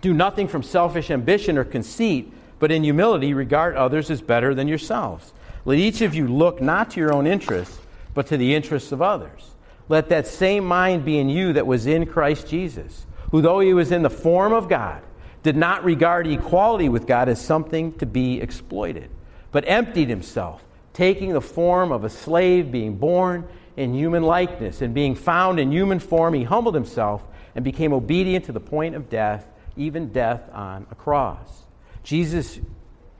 do 0.00 0.12
nothing 0.12 0.48
from 0.48 0.62
selfish 0.62 1.10
ambition 1.10 1.58
or 1.58 1.64
conceit, 1.64 2.32
but 2.58 2.72
in 2.72 2.82
humility 2.82 3.34
regard 3.34 3.76
others 3.76 4.10
as 4.10 4.20
better 4.20 4.54
than 4.54 4.68
yourselves. 4.68 5.32
Let 5.64 5.78
each 5.78 6.00
of 6.00 6.14
you 6.14 6.26
look 6.26 6.60
not 6.60 6.90
to 6.92 7.00
your 7.00 7.12
own 7.12 7.26
interests, 7.26 7.78
but 8.14 8.26
to 8.28 8.36
the 8.36 8.54
interests 8.54 8.92
of 8.92 9.00
others. 9.00 9.52
Let 9.88 10.08
that 10.08 10.26
same 10.26 10.64
mind 10.64 11.04
be 11.04 11.18
in 11.18 11.28
you 11.28 11.52
that 11.52 11.66
was 11.66 11.86
in 11.86 12.06
Christ 12.06 12.48
Jesus, 12.48 13.06
who, 13.30 13.42
though 13.42 13.60
he 13.60 13.74
was 13.74 13.92
in 13.92 14.02
the 14.02 14.10
form 14.10 14.52
of 14.52 14.68
God, 14.68 15.02
did 15.42 15.56
not 15.56 15.84
regard 15.84 16.26
equality 16.26 16.88
with 16.88 17.06
God 17.06 17.28
as 17.28 17.40
something 17.40 17.92
to 17.94 18.06
be 18.06 18.40
exploited, 18.40 19.10
but 19.50 19.64
emptied 19.66 20.08
himself, 20.08 20.64
taking 20.92 21.32
the 21.32 21.40
form 21.40 21.92
of 21.92 22.04
a 22.04 22.10
slave, 22.10 22.70
being 22.70 22.96
born 22.96 23.48
in 23.76 23.94
human 23.94 24.22
likeness, 24.22 24.82
and 24.82 24.94
being 24.94 25.14
found 25.14 25.58
in 25.58 25.72
human 25.72 25.98
form, 25.98 26.34
he 26.34 26.44
humbled 26.44 26.74
himself 26.74 27.22
and 27.54 27.64
became 27.64 27.92
obedient 27.92 28.44
to 28.44 28.52
the 28.52 28.60
point 28.60 28.94
of 28.94 29.08
death 29.08 29.46
even 29.76 30.08
death 30.08 30.42
on 30.52 30.86
a 30.90 30.94
cross. 30.94 31.64
Jesus 32.02 32.60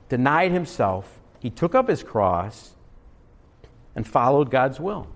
denied 0.09 0.51
himself, 0.51 1.19
he 1.39 1.49
took 1.49 1.75
up 1.75 1.87
his 1.87 2.03
cross 2.03 2.71
and 3.95 4.07
followed 4.07 4.49
God's 4.49 4.79
will. 4.79 5.07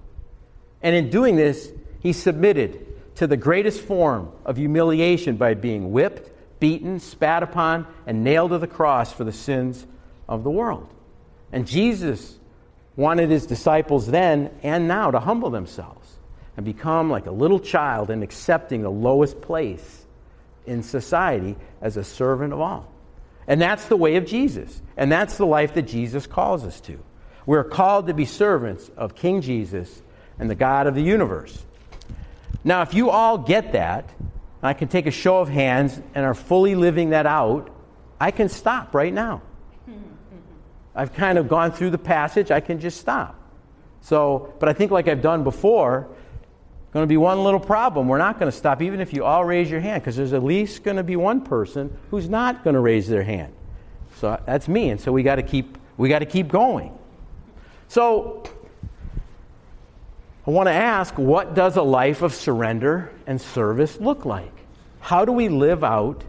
And 0.82 0.96
in 0.96 1.10
doing 1.10 1.36
this, 1.36 1.72
he 2.00 2.14
submitted 2.14 2.86
to 3.16 3.28
the 3.28 3.38
greatest 3.38 3.82
form 3.82 4.32
of 4.46 4.58
humiliation 4.58 5.38
by 5.38 5.54
being 5.54 5.92
whipped, 5.92 6.30
beaten, 6.60 7.00
spat 7.00 7.44
upon, 7.44 7.88
and 8.06 8.24
nailed 8.24 8.52
to 8.52 8.58
the 8.58 8.68
cross 8.68 9.12
for 9.12 9.24
the 9.24 9.32
sins 9.32 9.86
of 10.28 10.44
the 10.44 10.50
world. 10.50 10.88
And 11.52 11.68
Jesus 11.68 12.38
wanted 12.96 13.30
his 13.30 13.46
disciples 13.46 14.08
then 14.08 14.52
and 14.64 14.88
now 14.88 15.12
to 15.12 15.20
humble 15.20 15.50
themselves 15.50 16.18
and 16.56 16.66
become 16.66 17.10
like 17.10 17.28
a 17.28 17.32
little 17.32 17.60
child 17.60 18.10
in 18.10 18.24
accepting 18.24 18.82
the 18.82 18.90
lowest 18.90 19.40
place 19.42 20.06
in 20.66 20.84
society 20.84 21.56
as 21.82 21.96
a 21.96 22.04
servant 22.04 22.52
of 22.54 22.60
all. 22.60 22.92
And 23.48 23.62
that's 23.62 23.86
the 23.86 23.96
way 23.96 24.18
of 24.18 24.26
Jesus. 24.26 24.82
And 24.98 25.12
that's 25.12 25.38
the 25.38 25.46
life 25.46 25.76
that 25.76 25.84
Jesus 25.84 26.28
calls 26.28 26.66
us 26.66 26.82
to. 26.82 27.00
We're 27.46 27.64
called 27.64 28.08
to 28.08 28.14
be 28.14 28.26
servants 28.26 28.92
of 28.98 29.16
King 29.16 29.42
Jesus 29.42 30.02
and 30.38 30.50
the 30.50 30.56
God 30.56 30.88
of 30.88 30.96
the 30.96 31.02
universe. 31.02 31.64
Now, 32.64 32.82
if 32.82 32.94
you 32.94 33.10
all 33.10 33.38
get 33.38 33.72
that, 33.72 34.10
I 34.68 34.74
can 34.74 34.88
take 34.88 35.06
a 35.08 35.12
show 35.12 35.40
of 35.40 35.50
hands 35.50 36.00
and 36.14 36.26
are 36.26 36.34
fully 36.34 36.76
living 36.76 37.12
that 37.12 37.26
out, 37.26 37.70
I 38.20 38.32
can 38.32 38.50
stop 38.50 38.94
right 38.94 39.14
now. 39.14 39.42
I've 40.96 41.14
kind 41.14 41.38
of 41.38 41.48
gone 41.48 41.72
through 41.72 41.92
the 41.92 41.98
passage, 41.98 42.52
I 42.52 42.60
can 42.60 42.80
just 42.80 43.00
stop. 43.00 43.40
So, 44.02 44.54
but 44.60 44.70
I 44.70 44.74
think 44.74 44.92
like 44.92 45.08
I've 45.08 45.22
done 45.22 45.44
before, 45.44 46.08
going 46.94 47.04
to 47.04 47.08
be 47.08 47.18
one 47.18 47.44
little 47.44 47.60
problem. 47.60 48.08
We're 48.08 48.18
not 48.18 48.40
going 48.40 48.52
to 48.52 48.58
stop, 48.58 48.82
even 48.82 49.00
if 49.02 49.14
you 49.14 49.24
all 49.24 49.46
raise 49.46 49.70
your 49.70 49.80
hand, 49.80 50.02
because 50.02 50.16
there's 50.16 50.34
at 50.34 50.44
least 50.44 50.84
going 50.84 50.98
to 50.98 51.04
be 51.04 51.16
one 51.16 51.42
person 51.42 51.96
who's 52.10 52.30
not 52.30 52.64
going 52.64 52.74
to 52.74 52.80
raise 52.80 53.08
their 53.08 53.24
hand. 53.24 53.54
So 54.16 54.42
that's 54.46 54.68
me, 54.68 54.90
and 54.90 55.00
so 55.00 55.12
we 55.12 55.24
got 55.24 55.36
to 55.36 55.44
keep 55.44 55.78
we 55.98 56.10
got 56.10 56.20
to 56.20 56.26
keep 56.26 56.48
going. 56.48 56.98
So 57.88 58.44
I 60.48 60.52
want 60.52 60.68
to 60.68 60.74
ask, 60.74 61.14
what 61.18 61.54
does 61.56 61.76
a 61.76 61.82
life 61.82 62.22
of 62.22 62.34
surrender 62.34 63.12
and 63.26 63.40
service 63.40 64.00
look 64.00 64.26
like? 64.26 64.54
How 65.02 65.26
do 65.26 65.34
we 65.34 65.50
live 65.50 65.84
out 65.84 66.24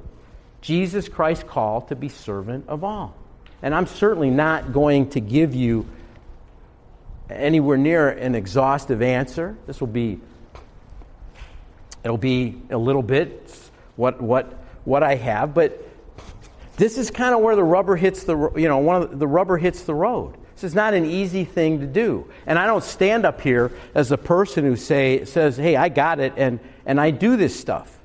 Jesus 0.60 1.08
Christ's 1.08 1.44
call 1.44 1.82
to 1.82 1.94
be 1.94 2.08
servant 2.08 2.68
of 2.68 2.82
all? 2.82 3.14
And 3.62 3.74
I'm 3.74 3.86
certainly 3.86 4.30
not 4.30 4.72
going 4.72 5.10
to 5.10 5.20
give 5.20 5.54
you 5.54 5.86
anywhere 7.30 7.76
near 7.76 8.08
an 8.08 8.34
exhaustive 8.34 9.02
answer. 9.02 9.56
This 9.66 9.80
will 9.80 9.86
be 9.86 10.20
It'll 12.04 12.16
be 12.16 12.62
a 12.70 12.78
little 12.78 13.02
bit 13.02 13.52
what, 13.96 14.20
what, 14.20 14.54
what 14.84 15.02
I 15.02 15.16
have, 15.16 15.52
but 15.52 15.86
this 16.76 16.96
is 16.96 17.10
kind 17.10 17.34
of 17.34 17.40
where 17.40 17.56
the 17.56 17.64
rubber 17.64 17.96
hits 17.96 18.24
the, 18.24 18.52
you 18.56 18.68
know, 18.68 18.78
one 18.78 19.02
of 19.02 19.10
the, 19.10 19.16
the 19.16 19.26
rubber 19.26 19.58
hits 19.58 19.82
the 19.82 19.94
road. 19.94 20.36
This 20.58 20.72
is 20.72 20.74
not 20.74 20.92
an 20.92 21.04
easy 21.04 21.44
thing 21.44 21.78
to 21.78 21.86
do. 21.86 22.28
And 22.44 22.58
I 22.58 22.66
don't 22.66 22.82
stand 22.82 23.24
up 23.24 23.40
here 23.40 23.70
as 23.94 24.10
a 24.10 24.18
person 24.18 24.64
who 24.64 24.74
say, 24.74 25.24
says, 25.24 25.56
hey, 25.56 25.76
I 25.76 25.88
got 25.88 26.18
it, 26.18 26.32
and, 26.36 26.58
and 26.84 27.00
I 27.00 27.12
do 27.12 27.36
this 27.36 27.58
stuff. 27.58 27.96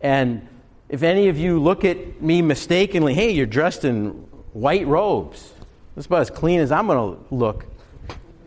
And 0.00 0.46
if 0.88 1.02
any 1.02 1.26
of 1.26 1.36
you 1.36 1.60
look 1.60 1.84
at 1.84 2.22
me 2.22 2.42
mistakenly, 2.42 3.12
hey, 3.12 3.32
you're 3.32 3.44
dressed 3.44 3.84
in 3.84 4.10
white 4.52 4.86
robes, 4.86 5.52
that's 5.96 6.06
about 6.06 6.20
as 6.20 6.30
clean 6.30 6.60
as 6.60 6.70
I'm 6.70 6.86
going 6.86 7.16
to 7.16 7.34
look. 7.34 7.66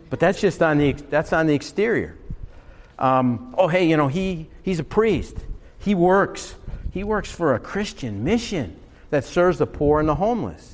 But 0.10 0.22
that's 0.22 0.39
just 0.39 0.62
on 0.62 0.77
the, 0.77 0.93
that's 0.93 1.34
on 1.34 1.48
the 1.48 1.53
exterior. 1.53 2.15
Um, 2.98 3.55
oh, 3.58 3.67
hey, 3.67 3.89
you 3.89 3.98
know, 3.98 4.08
he, 4.08 4.50
he's 4.63 4.79
a 4.79 4.86
priest. 4.86 5.36
He 5.79 5.96
works. 5.96 6.55
He 6.93 7.03
works 7.03 7.29
for 7.29 7.55
a 7.55 7.60
Christian 7.60 8.24
mission 8.24 8.79
that 9.10 9.25
serves 9.25 9.58
the 9.58 9.67
poor 9.67 10.00
and 10.00 10.08
the 10.08 10.15
homeless. 10.15 10.73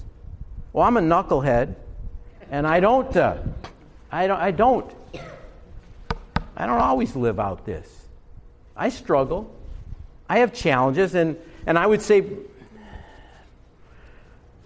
Well, 0.72 0.86
I'm 0.86 0.98
a 0.98 1.02
knucklehead, 1.02 1.74
and 2.52 2.68
I 2.68 2.80
don't, 2.80 3.16
uh, 3.16 3.38
I 4.12 4.28
don't, 4.28 4.40
I 4.40 4.52
don't, 4.52 4.92
I 6.56 6.66
don't 6.68 6.80
always 6.80 7.16
live 7.16 7.40
out 7.40 7.66
this. 7.66 7.88
I 8.76 8.90
struggle. 8.90 9.56
I 10.30 10.40
have 10.40 10.54
challenges, 10.54 11.16
and, 11.16 11.38
and 11.66 11.78
I 11.78 11.88
would 11.88 12.04
say, 12.04 12.24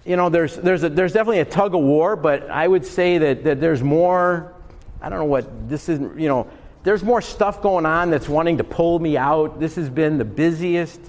you 0.05 0.17
know, 0.17 0.27
there's, 0.27 0.57
there's, 0.57 0.83
a, 0.83 0.89
there's 0.89 1.13
definitely 1.13 1.39
a 1.39 1.45
tug 1.45 1.73
of 1.73 1.81
war, 1.81 2.17
but 2.17 2.49
I 2.49 2.67
would 2.67 2.85
say 2.85 3.17
that, 3.19 3.45
that 3.45 3.61
there's 3.61 3.81
more, 3.81 4.53
I 5.01 5.07
don't 5.07 5.19
know 5.19 5.25
what 5.25 5.69
this 5.69 5.87
is, 5.87 5.99
you 5.99 6.27
know, 6.27 6.49
there's 6.83 7.01
more 7.01 7.21
stuff 7.21 7.61
going 7.61 7.85
on 7.85 8.09
that's 8.09 8.27
wanting 8.27 8.57
to 8.57 8.65
pull 8.65 8.99
me 8.99 9.15
out. 9.15 9.61
This 9.61 9.75
has 9.75 9.89
been 9.89 10.17
the 10.17 10.25
busiest 10.25 10.99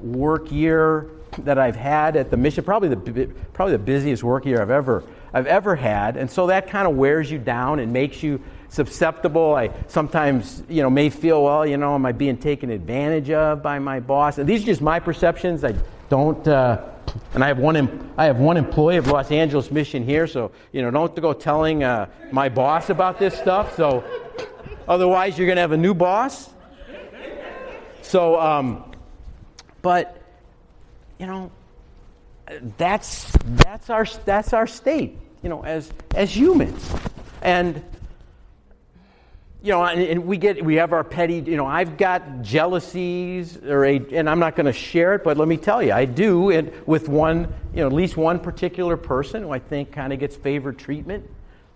work 0.00 0.50
year 0.50 1.10
that 1.44 1.58
I've 1.58 1.76
had 1.76 2.16
at 2.16 2.30
the 2.30 2.36
mission, 2.36 2.64
probably 2.64 2.88
the, 2.88 3.26
probably 3.52 3.72
the 3.72 3.82
busiest 3.82 4.22
work 4.22 4.44
year 4.44 4.60
I've 4.62 4.70
ever, 4.70 5.04
I've 5.32 5.46
ever 5.46 5.76
had. 5.76 6.16
And 6.16 6.30
so 6.30 6.46
that 6.48 6.68
kind 6.68 6.86
of 6.86 6.96
wears 6.96 7.30
you 7.30 7.38
down 7.38 7.78
and 7.78 7.92
makes 7.92 8.22
you 8.22 8.40
susceptible. 8.68 9.54
I 9.54 9.70
sometimes, 9.86 10.62
you 10.68 10.82
know, 10.82 10.90
may 10.90 11.10
feel, 11.10 11.44
well, 11.44 11.66
you 11.66 11.76
know, 11.76 11.94
am 11.94 12.06
I 12.06 12.12
being 12.12 12.36
taken 12.36 12.70
advantage 12.70 13.30
of 13.30 13.62
by 13.62 13.78
my 13.78 14.00
boss? 14.00 14.38
And 14.38 14.48
these 14.48 14.62
are 14.62 14.66
just 14.66 14.80
my 14.80 15.00
perceptions. 15.00 15.64
I 15.64 15.74
don't, 16.08 16.46
uh, 16.46 16.84
and 17.34 17.42
I 17.42 17.48
have 17.48 17.58
one, 17.58 18.12
I 18.16 18.24
have 18.26 18.38
one 18.38 18.56
employee 18.56 18.96
of 18.96 19.06
Los 19.06 19.30
Angeles 19.30 19.70
Mission 19.70 20.04
here, 20.04 20.26
so 20.26 20.52
you 20.72 20.82
know, 20.82 20.90
don't 20.90 21.14
go 21.20 21.32
telling 21.32 21.82
uh, 21.82 22.06
my 22.30 22.48
boss 22.48 22.90
about 22.90 23.18
this 23.18 23.34
stuff. 23.34 23.76
So, 23.76 24.04
otherwise, 24.86 25.38
you're 25.38 25.46
going 25.46 25.56
to 25.56 25.62
have 25.62 25.72
a 25.72 25.76
new 25.76 25.94
boss. 25.94 26.50
So, 28.02 28.40
um, 28.40 28.92
but 29.82 30.17
you 31.18 31.26
know, 31.26 31.50
that's 32.76 33.32
that's 33.44 33.90
our 33.90 34.06
that's 34.24 34.52
our 34.52 34.66
state, 34.66 35.18
you 35.42 35.48
know, 35.48 35.64
as 35.64 35.90
as 36.14 36.34
humans, 36.34 36.92
and 37.42 37.82
you 39.62 39.72
know, 39.72 39.84
and, 39.84 40.00
and, 40.00 40.26
we 40.26 40.36
get 40.36 40.64
we 40.64 40.76
have 40.76 40.92
our 40.92 41.02
petty. 41.02 41.40
You 41.40 41.56
know, 41.56 41.66
I've 41.66 41.96
got 41.96 42.42
jealousies, 42.42 43.56
or 43.56 43.84
a, 43.84 43.96
and 43.96 44.30
I'm 44.30 44.38
not 44.38 44.54
going 44.54 44.66
to 44.66 44.72
share 44.72 45.14
it, 45.14 45.24
but 45.24 45.36
let 45.36 45.48
me 45.48 45.56
tell 45.56 45.82
you, 45.82 45.92
I 45.92 46.04
do, 46.04 46.50
and 46.50 46.72
with 46.86 47.08
one, 47.08 47.52
you 47.74 47.80
know, 47.80 47.88
at 47.88 47.92
least 47.92 48.16
one 48.16 48.38
particular 48.38 48.96
person 48.96 49.42
who 49.42 49.50
I 49.50 49.58
think 49.58 49.92
kind 49.92 50.12
of 50.12 50.20
gets 50.20 50.36
favored 50.36 50.78
treatment 50.78 51.28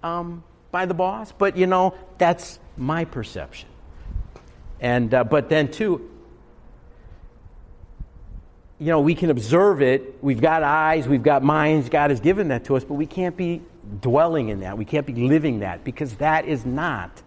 um, 0.02 0.44
by 0.70 0.87
the 0.87 0.94
boss. 0.94 1.32
But 1.32 1.56
you 1.56 1.66
know, 1.66 1.94
that's 2.18 2.61
my 2.76 3.04
perception. 3.04 3.68
And 4.80 5.12
uh, 5.12 5.25
but 5.25 5.49
then 5.49 5.70
too, 5.70 6.08
you 8.82 8.88
know, 8.88 9.00
we 9.00 9.14
can 9.14 9.30
observe 9.30 9.80
it. 9.80 10.18
We've 10.22 10.40
got 10.40 10.64
eyes, 10.64 11.06
we've 11.06 11.22
got 11.22 11.44
minds. 11.44 11.88
God 11.88 12.10
has 12.10 12.18
given 12.18 12.48
that 12.48 12.64
to 12.64 12.74
us, 12.74 12.82
but 12.82 12.94
we 12.94 13.06
can't 13.06 13.36
be 13.36 13.62
dwelling 14.00 14.48
in 14.48 14.58
that. 14.60 14.76
We 14.76 14.84
can't 14.84 15.06
be 15.06 15.14
living 15.14 15.60
that 15.60 15.84
because 15.84 16.14
that 16.14 16.46
is 16.46 16.66
not 16.66 17.22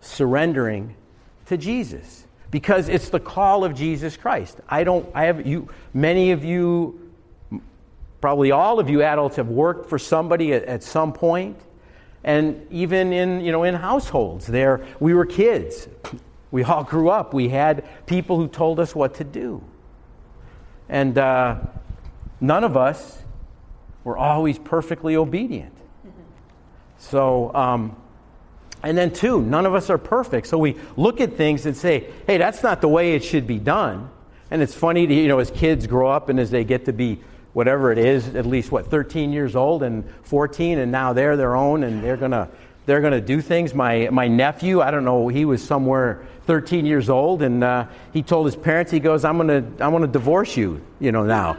surrendering 0.00 0.94
to 1.46 1.56
Jesus 1.56 2.26
because 2.52 2.88
it's 2.88 3.08
the 3.08 3.18
call 3.18 3.64
of 3.64 3.74
Jesus 3.74 4.16
Christ. 4.16 4.56
I 4.68 4.84
don't 4.84 5.08
I 5.16 5.24
have 5.24 5.44
you 5.44 5.68
many 5.92 6.30
of 6.30 6.44
you 6.44 7.10
probably 8.20 8.52
all 8.52 8.78
of 8.78 8.88
you 8.88 9.02
adults 9.02 9.34
have 9.34 9.48
worked 9.48 9.90
for 9.90 9.98
somebody 9.98 10.52
at, 10.52 10.62
at 10.66 10.84
some 10.84 11.12
point 11.12 11.58
and 12.22 12.64
even 12.70 13.12
in 13.12 13.40
you 13.40 13.50
know 13.50 13.64
in 13.64 13.74
households 13.74 14.46
there 14.46 14.86
we 15.00 15.12
were 15.12 15.26
kids 15.26 15.88
we 16.50 16.62
all 16.64 16.84
grew 16.84 17.08
up 17.08 17.34
we 17.34 17.48
had 17.48 17.84
people 18.06 18.36
who 18.36 18.48
told 18.48 18.80
us 18.80 18.94
what 18.94 19.14
to 19.14 19.24
do 19.24 19.62
and 20.88 21.18
uh, 21.18 21.56
none 22.40 22.64
of 22.64 22.76
us 22.76 23.22
were 24.04 24.16
always 24.16 24.58
perfectly 24.58 25.16
obedient 25.16 25.76
so 26.98 27.54
um, 27.54 27.96
and 28.82 28.96
then, 28.96 29.12
two, 29.12 29.42
none 29.42 29.66
of 29.66 29.74
us 29.74 29.90
are 29.90 29.98
perfect. 29.98 30.46
So 30.46 30.58
we 30.58 30.76
look 30.96 31.20
at 31.20 31.34
things 31.34 31.66
and 31.66 31.76
say, 31.76 32.08
hey, 32.26 32.38
that's 32.38 32.62
not 32.62 32.80
the 32.80 32.88
way 32.88 33.14
it 33.14 33.24
should 33.24 33.46
be 33.46 33.58
done. 33.58 34.10
And 34.50 34.62
it's 34.62 34.74
funny 34.74 35.06
to, 35.06 35.12
you 35.12 35.26
know, 35.26 35.40
as 35.40 35.50
kids 35.50 35.86
grow 35.86 36.08
up 36.08 36.28
and 36.28 36.38
as 36.38 36.52
they 36.52 36.62
get 36.62 36.84
to 36.84 36.92
be 36.92 37.20
whatever 37.52 37.90
it 37.90 37.98
is, 37.98 38.34
at 38.36 38.46
least, 38.46 38.70
what, 38.70 38.86
13 38.86 39.32
years 39.32 39.56
old 39.56 39.82
and 39.82 40.08
14, 40.22 40.78
and 40.78 40.92
now 40.92 41.12
they're 41.12 41.36
their 41.36 41.56
own 41.56 41.82
and 41.82 42.04
they're 42.04 42.16
going 42.16 42.30
to 42.30 42.48
they're 42.86 43.00
going 43.00 43.12
to 43.12 43.20
do 43.20 43.40
things. 43.40 43.74
My, 43.74 44.08
my 44.10 44.28
nephew, 44.28 44.80
I 44.80 44.90
don't 44.90 45.04
know, 45.04 45.28
he 45.28 45.44
was 45.44 45.62
somewhere 45.62 46.24
13 46.46 46.86
years 46.86 47.10
old, 47.10 47.42
and 47.42 47.62
uh, 47.62 47.86
he 48.12 48.22
told 48.22 48.46
his 48.46 48.56
parents, 48.56 48.92
he 48.92 49.00
goes, 49.00 49.24
I'm 49.24 49.36
going 49.36 49.48
to 49.48 49.84
I'm 49.84 49.92
gonna 49.92 50.06
divorce 50.06 50.56
you, 50.56 50.80
you 51.00 51.12
know, 51.12 51.24
now. 51.24 51.56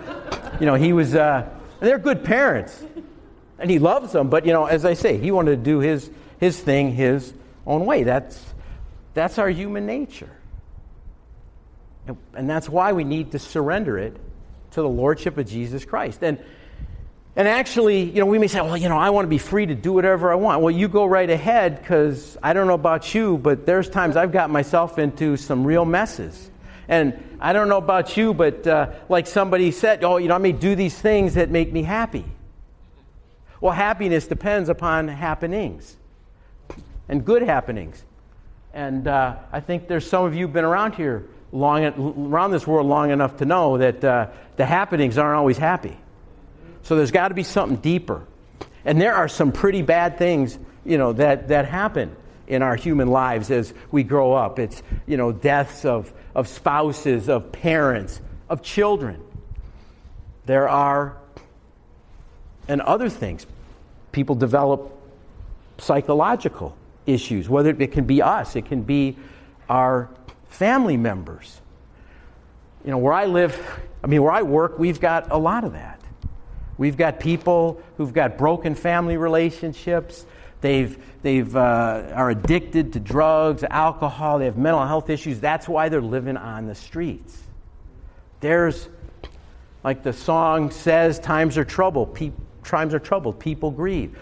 you 0.59 0.65
know, 0.65 0.75
he 0.75 0.93
was, 0.93 1.13
uh, 1.13 1.47
they're 1.81 1.99
good 1.99 2.23
parents, 2.23 2.81
and 3.59 3.69
he 3.69 3.77
loves 3.77 4.13
them, 4.13 4.29
but, 4.29 4.45
you 4.45 4.53
know, 4.53 4.65
as 4.65 4.85
I 4.85 4.93
say, 4.93 5.17
he 5.17 5.31
wanted 5.31 5.51
to 5.51 5.57
do 5.57 5.79
his, 5.79 6.09
his 6.39 6.59
thing 6.59 6.93
his 6.93 7.33
own 7.65 7.85
way. 7.85 8.03
That's, 8.03 8.43
that's 9.13 9.37
our 9.37 9.49
human 9.49 9.85
nature. 9.85 10.29
And, 12.07 12.17
and 12.33 12.49
that's 12.49 12.69
why 12.69 12.93
we 12.93 13.03
need 13.03 13.33
to 13.33 13.39
surrender 13.39 13.97
it 13.97 14.15
to 14.71 14.81
the 14.81 14.87
Lordship 14.87 15.37
of 15.37 15.47
Jesus 15.47 15.83
Christ. 15.83 16.23
And, 16.23 16.39
and 17.37 17.47
actually, 17.47 18.01
you 18.01 18.19
know, 18.19 18.25
we 18.25 18.39
may 18.39 18.47
say, 18.47 18.59
well, 18.61 18.75
you 18.75 18.89
know, 18.89 18.97
I 18.97 19.11
want 19.11 19.25
to 19.25 19.29
be 19.29 19.37
free 19.37 19.67
to 19.67 19.75
do 19.75 19.93
whatever 19.93 20.31
I 20.31 20.35
want. 20.35 20.63
Well, 20.63 20.71
you 20.71 20.87
go 20.87 21.05
right 21.05 21.29
ahead 21.29 21.79
because 21.79 22.35
I 22.41 22.53
don't 22.53 22.65
know 22.65 22.73
about 22.73 23.13
you, 23.13 23.37
but 23.37 23.63
there's 23.67 23.87
times 23.87 24.15
I've 24.15 24.31
got 24.31 24.49
myself 24.49 24.97
into 24.97 25.37
some 25.37 25.63
real 25.63 25.85
messes. 25.85 26.49
And 26.87 27.37
I 27.39 27.53
don't 27.53 27.69
know 27.69 27.77
about 27.77 28.17
you, 28.17 28.33
but 28.33 28.65
uh, 28.65 28.89
like 29.07 29.27
somebody 29.27 29.69
said, 29.69 30.03
oh, 30.03 30.17
you 30.17 30.29
know, 30.29 30.33
I 30.33 30.39
may 30.39 30.51
do 30.51 30.73
these 30.73 30.97
things 30.97 31.35
that 31.35 31.51
make 31.51 31.71
me 31.71 31.83
happy. 31.83 32.25
Well, 33.61 33.73
happiness 33.73 34.25
depends 34.25 34.67
upon 34.67 35.07
happenings 35.07 35.95
and 37.07 37.23
good 37.23 37.43
happenings. 37.43 38.03
And 38.73 39.07
uh, 39.07 39.35
I 39.51 39.59
think 39.59 39.87
there's 39.87 40.09
some 40.09 40.25
of 40.25 40.33
you 40.33 40.47
been 40.47 40.65
around 40.65 40.95
here 40.95 41.27
long, 41.51 41.83
around 41.85 42.49
this 42.49 42.65
world 42.65 42.87
long 42.87 43.11
enough 43.11 43.37
to 43.37 43.45
know 43.45 43.77
that 43.77 44.03
uh, 44.03 44.27
the 44.55 44.65
happenings 44.65 45.19
aren't 45.19 45.37
always 45.37 45.59
happy. 45.59 45.95
So 46.87 46.95
there's 46.95 47.11
got 47.11 47.27
to 47.27 47.33
be 47.33 47.43
something 47.43 47.79
deeper. 47.79 48.25
And 48.85 49.01
there 49.01 49.13
are 49.13 49.27
some 49.27 49.51
pretty 49.51 49.81
bad 49.81 50.17
things, 50.17 50.57
you 50.85 50.97
know, 50.97 51.11
that, 51.11 51.49
that 51.49 51.65
happen 51.65 52.15
in 52.47 52.61
our 52.61 52.77
human 52.77 53.09
lives 53.09 53.51
as 53.51 53.73
we 53.91 54.03
grow 54.03 54.31
up. 54.31 54.57
It's, 54.57 54.81
you 55.05 55.17
know, 55.17 55.33
deaths 55.33 55.83
of, 55.83 56.13
of 56.33 56.47
spouses, 56.47 57.27
of 57.27 57.51
parents, 57.51 58.21
of 58.47 58.61
children. 58.61 59.21
There 60.45 60.69
are, 60.69 61.17
and 62.69 62.79
other 62.79 63.09
things. 63.09 63.45
People 64.13 64.35
develop 64.35 64.97
psychological 65.79 66.73
issues, 67.05 67.49
whether 67.49 67.71
it 67.71 67.91
can 67.91 68.05
be 68.05 68.21
us, 68.21 68.55
it 68.55 68.65
can 68.65 68.83
be 68.83 69.17
our 69.67 70.09
family 70.47 70.95
members. 70.95 71.59
You 72.85 72.91
know, 72.91 72.97
where 72.97 73.11
I 73.11 73.25
live, 73.25 73.61
I 74.01 74.07
mean, 74.07 74.23
where 74.23 74.31
I 74.31 74.43
work, 74.43 74.79
we've 74.79 75.01
got 75.01 75.33
a 75.33 75.37
lot 75.37 75.65
of 75.65 75.73
that. 75.73 75.96
We've 76.77 76.97
got 76.97 77.19
people 77.19 77.81
who've 77.97 78.13
got 78.13 78.37
broken 78.37 78.75
family 78.75 79.17
relationships. 79.17 80.25
They've, 80.61 80.97
they've 81.21 81.55
uh, 81.55 82.11
are 82.13 82.29
addicted 82.29 82.93
to 82.93 82.99
drugs, 82.99 83.63
alcohol. 83.63 84.39
They 84.39 84.45
have 84.45 84.57
mental 84.57 84.85
health 84.85 85.09
issues. 85.09 85.39
That's 85.39 85.67
why 85.67 85.89
they're 85.89 86.01
living 86.01 86.37
on 86.37 86.67
the 86.67 86.75
streets. 86.75 87.41
There's, 88.39 88.87
like 89.83 90.03
the 90.03 90.13
song 90.13 90.71
says, 90.71 91.19
times 91.19 91.57
are 91.57 91.65
troubled. 91.65 92.13
Pe- 92.13 92.31
times 92.63 92.93
are 92.93 92.99
troubled. 92.99 93.39
People 93.39 93.71
grieve. 93.71 94.17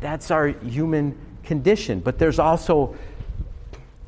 That's 0.00 0.30
our 0.30 0.48
human 0.48 1.18
condition. 1.42 2.00
But 2.00 2.18
there's 2.18 2.38
also 2.38 2.96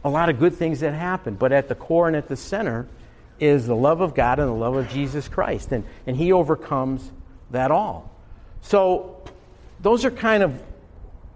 a 0.04 0.10
lot 0.10 0.28
of 0.28 0.38
good 0.38 0.54
things 0.54 0.80
that 0.80 0.94
happen. 0.94 1.34
But 1.34 1.52
at 1.52 1.68
the 1.68 1.74
core 1.74 2.06
and 2.06 2.16
at 2.16 2.28
the 2.28 2.36
center 2.36 2.86
is 3.40 3.66
the 3.66 3.76
love 3.76 4.00
of 4.00 4.14
God 4.14 4.38
and 4.38 4.48
the 4.48 4.52
love 4.52 4.76
of 4.76 4.88
Jesus 4.88 5.28
Christ. 5.28 5.72
And, 5.72 5.84
and 6.06 6.16
He 6.16 6.32
overcomes 6.32 7.10
that 7.50 7.70
all. 7.70 8.10
So 8.62 9.22
those 9.80 10.04
are 10.04 10.10
kind 10.10 10.42
of 10.42 10.62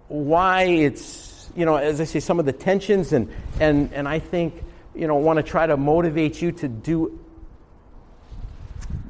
why 0.07 0.63
it's, 0.63 1.49
you 1.55 1.65
know, 1.65 1.75
as 1.75 2.01
I 2.01 2.03
say, 2.03 2.19
some 2.19 2.39
of 2.39 2.45
the 2.45 2.53
tensions. 2.53 3.13
And, 3.13 3.31
and, 3.59 3.91
and 3.93 4.07
I 4.07 4.19
think, 4.19 4.63
you 4.95 5.07
know, 5.07 5.15
want 5.15 5.37
to 5.37 5.43
try 5.43 5.65
to 5.65 5.77
motivate 5.77 6.41
you 6.41 6.51
to 6.51 6.67
do 6.67 7.19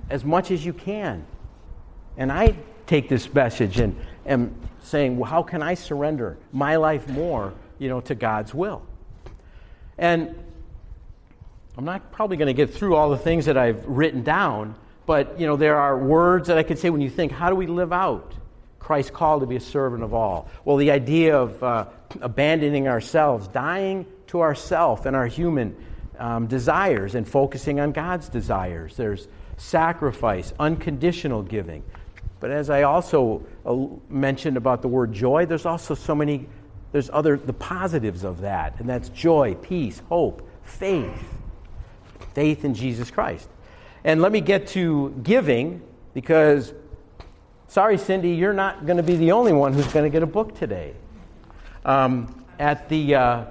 as 0.09 0.23
much 0.23 0.51
as 0.51 0.65
you 0.65 0.73
can. 0.73 1.25
And 2.17 2.31
I 2.31 2.55
take 2.85 3.09
this 3.09 3.33
message 3.33 3.79
and 3.79 3.99
am 4.25 4.55
saying, 4.83 5.17
well, 5.17 5.29
how 5.29 5.43
can 5.43 5.63
I 5.63 5.73
surrender 5.73 6.37
my 6.51 6.75
life 6.75 7.07
more, 7.07 7.53
you 7.79 7.89
know, 7.89 8.01
to 8.01 8.15
God's 8.15 8.53
will? 8.53 8.83
And 9.97 10.35
I'm 11.77 11.85
not 11.85 12.11
probably 12.11 12.37
going 12.37 12.47
to 12.47 12.53
get 12.53 12.73
through 12.73 12.95
all 12.95 13.09
the 13.09 13.17
things 13.17 13.45
that 13.45 13.57
I've 13.57 13.83
written 13.85 14.23
down, 14.23 14.75
but, 15.05 15.39
you 15.39 15.47
know, 15.47 15.55
there 15.55 15.77
are 15.77 15.97
words 15.97 16.47
that 16.47 16.57
I 16.57 16.63
could 16.63 16.79
say 16.79 16.89
when 16.89 17.01
you 17.01 17.09
think, 17.09 17.31
how 17.31 17.49
do 17.49 17.55
we 17.55 17.67
live 17.67 17.91
out 17.91 18.33
Christ 18.83 19.13
called 19.13 19.41
to 19.41 19.47
be 19.47 19.55
a 19.55 19.61
servant 19.61 20.03
of 20.03 20.13
all. 20.13 20.49
Well, 20.65 20.75
the 20.75 20.91
idea 20.91 21.37
of 21.37 21.63
uh, 21.63 21.85
abandoning 22.21 22.87
ourselves, 22.87 23.47
dying 23.47 24.05
to 24.27 24.41
ourself 24.41 25.05
and 25.05 25.15
our 25.15 25.25
human 25.25 25.75
um, 26.19 26.47
desires, 26.47 27.15
and 27.15 27.27
focusing 27.27 27.79
on 27.79 27.91
God's 27.91 28.29
desires. 28.29 28.95
There's 28.97 29.27
sacrifice, 29.57 30.53
unconditional 30.59 31.41
giving. 31.43 31.81
But 32.39 32.51
as 32.51 32.69
I 32.69 32.83
also 32.83 33.45
uh, 33.65 33.73
mentioned 34.09 34.57
about 34.57 34.81
the 34.81 34.89
word 34.89 35.13
joy, 35.13 35.45
there's 35.45 35.65
also 35.65 35.95
so 35.95 36.13
many, 36.13 36.47
there's 36.91 37.09
other, 37.09 37.37
the 37.37 37.53
positives 37.53 38.25
of 38.25 38.41
that, 38.41 38.79
and 38.79 38.89
that's 38.89 39.09
joy, 39.09 39.55
peace, 39.55 40.01
hope, 40.09 40.47
faith. 40.63 41.39
Faith 42.33 42.65
in 42.65 42.73
Jesus 42.73 43.09
Christ. 43.09 43.47
And 44.05 44.21
let 44.21 44.33
me 44.33 44.41
get 44.41 44.67
to 44.67 45.17
giving 45.23 45.81
because, 46.13 46.73
sorry, 47.69 47.97
Cindy, 47.97 48.31
you're 48.31 48.51
not 48.51 48.85
going 48.85 48.97
to 48.97 49.03
be 49.03 49.15
the 49.15 49.31
only 49.31 49.53
one 49.53 49.71
who's 49.71 49.87
going 49.93 50.03
to 50.03 50.09
get 50.09 50.23
a 50.23 50.27
book 50.27 50.57
today. 50.57 50.93
Um, 51.85 52.43
at 52.59 52.89
the, 52.89 53.15
uh, 53.15 53.45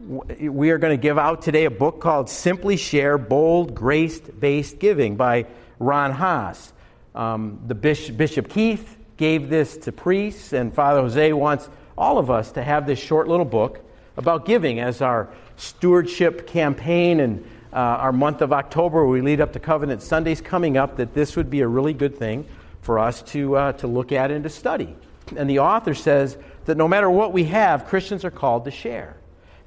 we 0.00 0.70
are 0.70 0.78
going 0.78 0.98
to 0.98 1.00
give 1.00 1.16
out 1.16 1.42
today 1.42 1.64
a 1.64 1.70
book 1.70 2.00
called 2.00 2.28
Simply 2.28 2.76
Share 2.76 3.16
Bold 3.16 3.76
Grace 3.76 4.18
Based 4.18 4.80
Giving 4.80 5.14
by 5.14 5.46
Ron 5.78 6.10
Haas. 6.10 6.72
Um, 7.14 7.60
the 7.68 7.76
Bishop, 7.76 8.16
Bishop 8.16 8.48
Keith 8.48 8.96
gave 9.16 9.48
this 9.48 9.76
to 9.76 9.92
priests, 9.92 10.52
and 10.52 10.74
Father 10.74 11.02
Jose 11.02 11.32
wants 11.32 11.68
all 11.96 12.18
of 12.18 12.32
us 12.32 12.50
to 12.52 12.62
have 12.64 12.84
this 12.88 12.98
short 12.98 13.28
little 13.28 13.44
book 13.44 13.80
about 14.16 14.44
giving 14.44 14.80
as 14.80 15.00
our 15.00 15.28
stewardship 15.56 16.48
campaign 16.48 17.20
and 17.20 17.48
uh, 17.74 17.78
our 17.78 18.12
month 18.12 18.40
of 18.40 18.52
October, 18.52 19.04
we 19.04 19.20
lead 19.20 19.40
up 19.40 19.52
to 19.54 19.58
Covenant 19.58 20.00
Sundays 20.00 20.40
coming 20.40 20.76
up, 20.76 20.96
that 20.98 21.12
this 21.12 21.34
would 21.34 21.50
be 21.50 21.60
a 21.60 21.66
really 21.66 21.92
good 21.92 22.16
thing 22.16 22.46
for 22.82 23.00
us 23.00 23.20
to, 23.22 23.56
uh, 23.56 23.72
to 23.72 23.88
look 23.88 24.12
at 24.12 24.30
and 24.30 24.44
to 24.44 24.50
study. 24.50 24.94
And 25.36 25.50
the 25.50 25.58
author 25.58 25.94
says 25.94 26.38
that 26.66 26.76
no 26.76 26.86
matter 26.86 27.10
what 27.10 27.32
we 27.32 27.44
have, 27.44 27.86
Christians 27.86 28.24
are 28.24 28.30
called 28.30 28.66
to 28.66 28.70
share. 28.70 29.16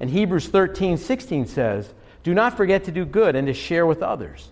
And 0.00 0.08
Hebrews 0.08 0.48
13, 0.48 0.96
16 0.96 1.46
says, 1.46 1.92
Do 2.22 2.32
not 2.32 2.56
forget 2.56 2.84
to 2.84 2.92
do 2.92 3.04
good 3.04 3.36
and 3.36 3.46
to 3.46 3.52
share 3.52 3.84
with 3.84 4.02
others, 4.02 4.48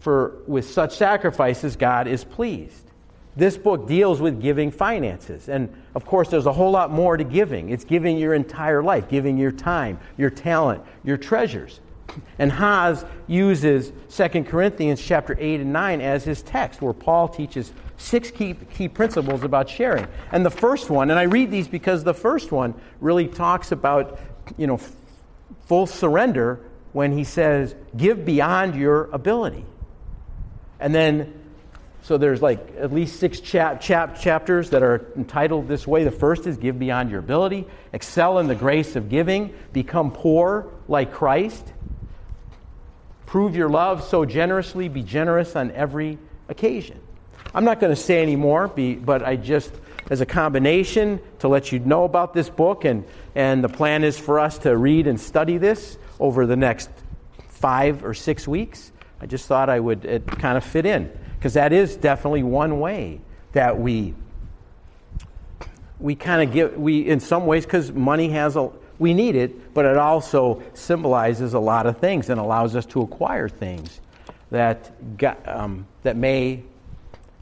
for 0.00 0.42
with 0.46 0.68
such 0.68 0.96
sacrifices, 0.96 1.76
God 1.76 2.06
is 2.06 2.24
pleased. 2.24 2.90
This 3.36 3.56
book 3.56 3.88
deals 3.88 4.20
with 4.20 4.42
giving 4.42 4.70
finances. 4.70 5.48
And 5.48 5.72
of 5.94 6.04
course, 6.04 6.28
there's 6.28 6.44
a 6.44 6.52
whole 6.52 6.72
lot 6.72 6.90
more 6.90 7.16
to 7.16 7.24
giving. 7.24 7.70
It's 7.70 7.84
giving 7.84 8.18
your 8.18 8.34
entire 8.34 8.82
life, 8.82 9.08
giving 9.08 9.38
your 9.38 9.52
time, 9.52 9.98
your 10.18 10.28
talent, 10.28 10.82
your 11.02 11.16
treasures. 11.16 11.80
And 12.38 12.52
Haas 12.52 13.04
uses 13.26 13.92
2 14.10 14.44
Corinthians 14.44 15.00
chapter 15.02 15.36
8 15.38 15.60
and 15.60 15.72
9 15.72 16.00
as 16.00 16.24
his 16.24 16.42
text, 16.42 16.82
where 16.82 16.92
Paul 16.92 17.28
teaches 17.28 17.72
six 17.96 18.30
key, 18.30 18.54
key 18.74 18.88
principles 18.88 19.44
about 19.44 19.68
sharing. 19.68 20.06
And 20.30 20.44
the 20.44 20.50
first 20.50 20.90
one, 20.90 21.10
and 21.10 21.18
I 21.18 21.24
read 21.24 21.50
these 21.50 21.68
because 21.68 22.04
the 22.04 22.14
first 22.14 22.52
one 22.52 22.74
really 23.00 23.28
talks 23.28 23.72
about, 23.72 24.18
you 24.56 24.66
know, 24.66 24.80
full 25.66 25.86
surrender 25.86 26.60
when 26.92 27.12
he 27.12 27.24
says, 27.24 27.74
give 27.96 28.24
beyond 28.24 28.74
your 28.74 29.04
ability. 29.12 29.64
And 30.78 30.94
then, 30.94 31.32
so 32.02 32.18
there's 32.18 32.42
like 32.42 32.74
at 32.78 32.92
least 32.92 33.20
six 33.20 33.40
chap, 33.40 33.80
chap, 33.80 34.18
chapters 34.18 34.70
that 34.70 34.82
are 34.82 35.06
entitled 35.16 35.68
this 35.68 35.86
way. 35.86 36.04
The 36.04 36.10
first 36.10 36.46
is 36.46 36.56
give 36.56 36.78
beyond 36.78 37.10
your 37.10 37.20
ability, 37.20 37.66
excel 37.92 38.38
in 38.40 38.48
the 38.48 38.54
grace 38.54 38.96
of 38.96 39.08
giving, 39.08 39.54
become 39.72 40.10
poor 40.10 40.66
like 40.88 41.12
Christ. 41.12 41.72
Prove 43.32 43.56
your 43.56 43.70
love 43.70 44.04
so 44.04 44.26
generously, 44.26 44.90
be 44.90 45.02
generous 45.02 45.56
on 45.56 45.70
every 45.70 46.18
occasion. 46.50 47.00
I'm 47.54 47.64
not 47.64 47.80
going 47.80 47.90
to 47.90 47.96
say 47.98 48.20
any 48.20 48.36
more, 48.36 48.68
but 48.68 49.22
I 49.22 49.36
just, 49.36 49.72
as 50.10 50.20
a 50.20 50.26
combination, 50.26 51.18
to 51.38 51.48
let 51.48 51.72
you 51.72 51.78
know 51.78 52.04
about 52.04 52.34
this 52.34 52.50
book, 52.50 52.84
and, 52.84 53.06
and 53.34 53.64
the 53.64 53.70
plan 53.70 54.04
is 54.04 54.18
for 54.18 54.38
us 54.38 54.58
to 54.58 54.76
read 54.76 55.06
and 55.06 55.18
study 55.18 55.56
this 55.56 55.96
over 56.20 56.44
the 56.44 56.56
next 56.56 56.90
five 57.48 58.04
or 58.04 58.12
six 58.12 58.46
weeks. 58.46 58.92
I 59.18 59.24
just 59.24 59.46
thought 59.46 59.70
I 59.70 59.80
would 59.80 60.04
it 60.04 60.26
kind 60.26 60.58
of 60.58 60.62
fit 60.62 60.84
in, 60.84 61.10
because 61.38 61.54
that 61.54 61.72
is 61.72 61.96
definitely 61.96 62.42
one 62.42 62.80
way 62.80 63.22
that 63.52 63.78
we 63.78 64.12
we 65.98 66.16
kind 66.16 66.46
of 66.46 66.52
get 66.54 66.78
we 66.78 67.08
in 67.08 67.18
some 67.18 67.46
ways 67.46 67.64
because 67.64 67.92
money 67.92 68.28
has 68.28 68.56
a 68.56 68.70
we 69.02 69.12
need 69.12 69.34
it, 69.34 69.74
but 69.74 69.84
it 69.84 69.96
also 69.96 70.62
symbolizes 70.74 71.52
a 71.54 71.58
lot 71.58 71.86
of 71.86 71.98
things 71.98 72.30
and 72.30 72.40
allows 72.40 72.76
us 72.76 72.86
to 72.86 73.02
acquire 73.02 73.48
things 73.48 74.00
that, 74.50 75.18
got, 75.18 75.46
um, 75.48 75.86
that 76.04 76.16
may 76.16 76.62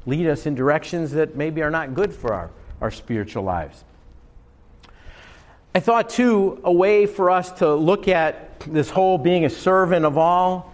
lead 0.06 0.26
us 0.26 0.46
in 0.46 0.54
directions 0.54 1.12
that 1.12 1.36
maybe 1.36 1.62
are 1.62 1.70
not 1.70 1.94
good 1.94 2.12
for 2.14 2.32
our, 2.32 2.50
our 2.80 2.90
spiritual 2.90 3.44
lives. 3.44 3.84
I 5.74 5.80
thought, 5.80 6.08
too, 6.08 6.60
a 6.64 6.72
way 6.72 7.06
for 7.06 7.30
us 7.30 7.52
to 7.52 7.74
look 7.74 8.08
at 8.08 8.58
this 8.60 8.88
whole 8.88 9.18
being 9.18 9.44
a 9.44 9.50
servant 9.50 10.04
of 10.06 10.16
all 10.16 10.72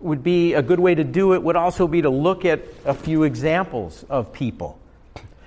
would 0.00 0.22
be 0.22 0.52
a 0.52 0.62
good 0.62 0.80
way 0.80 0.94
to 0.94 1.02
do 1.02 1.32
it, 1.32 1.42
would 1.42 1.56
also 1.56 1.88
be 1.88 2.02
to 2.02 2.10
look 2.10 2.44
at 2.44 2.60
a 2.84 2.94
few 2.94 3.22
examples 3.22 4.04
of 4.10 4.32
people. 4.32 4.78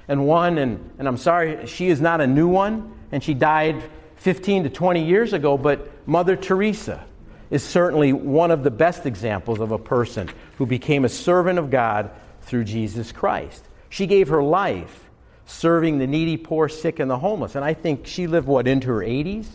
And 0.07 0.25
one, 0.25 0.57
and, 0.57 0.91
and 0.97 1.07
I'm 1.07 1.17
sorry, 1.17 1.67
she 1.67 1.89
is 1.89 2.01
not 2.01 2.21
a 2.21 2.27
new 2.27 2.47
one, 2.47 2.91
and 3.11 3.23
she 3.23 3.35
died 3.35 3.83
15 4.23 4.63
to 4.63 4.69
20 4.69 5.03
years 5.03 5.33
ago, 5.33 5.57
but 5.57 6.07
Mother 6.07 6.37
Teresa 6.37 7.03
is 7.51 7.61
certainly 7.61 8.13
one 8.13 8.51
of 8.51 8.63
the 8.63 8.71
best 8.71 9.05
examples 9.05 9.59
of 9.59 9.73
a 9.73 9.77
person 9.77 10.29
who 10.57 10.65
became 10.65 11.03
a 11.03 11.09
servant 11.09 11.59
of 11.59 11.69
God 11.69 12.09
through 12.43 12.63
Jesus 12.63 13.11
Christ. 13.11 13.61
She 13.89 14.07
gave 14.07 14.29
her 14.29 14.41
life 14.41 15.09
serving 15.45 15.97
the 15.97 16.07
needy, 16.07 16.37
poor, 16.37 16.69
sick, 16.69 16.99
and 16.99 17.11
the 17.11 17.17
homeless. 17.17 17.55
And 17.55 17.65
I 17.65 17.73
think 17.73 18.07
she 18.07 18.27
lived, 18.27 18.47
what, 18.47 18.65
into 18.65 18.87
her 18.87 19.01
80s? 19.01 19.45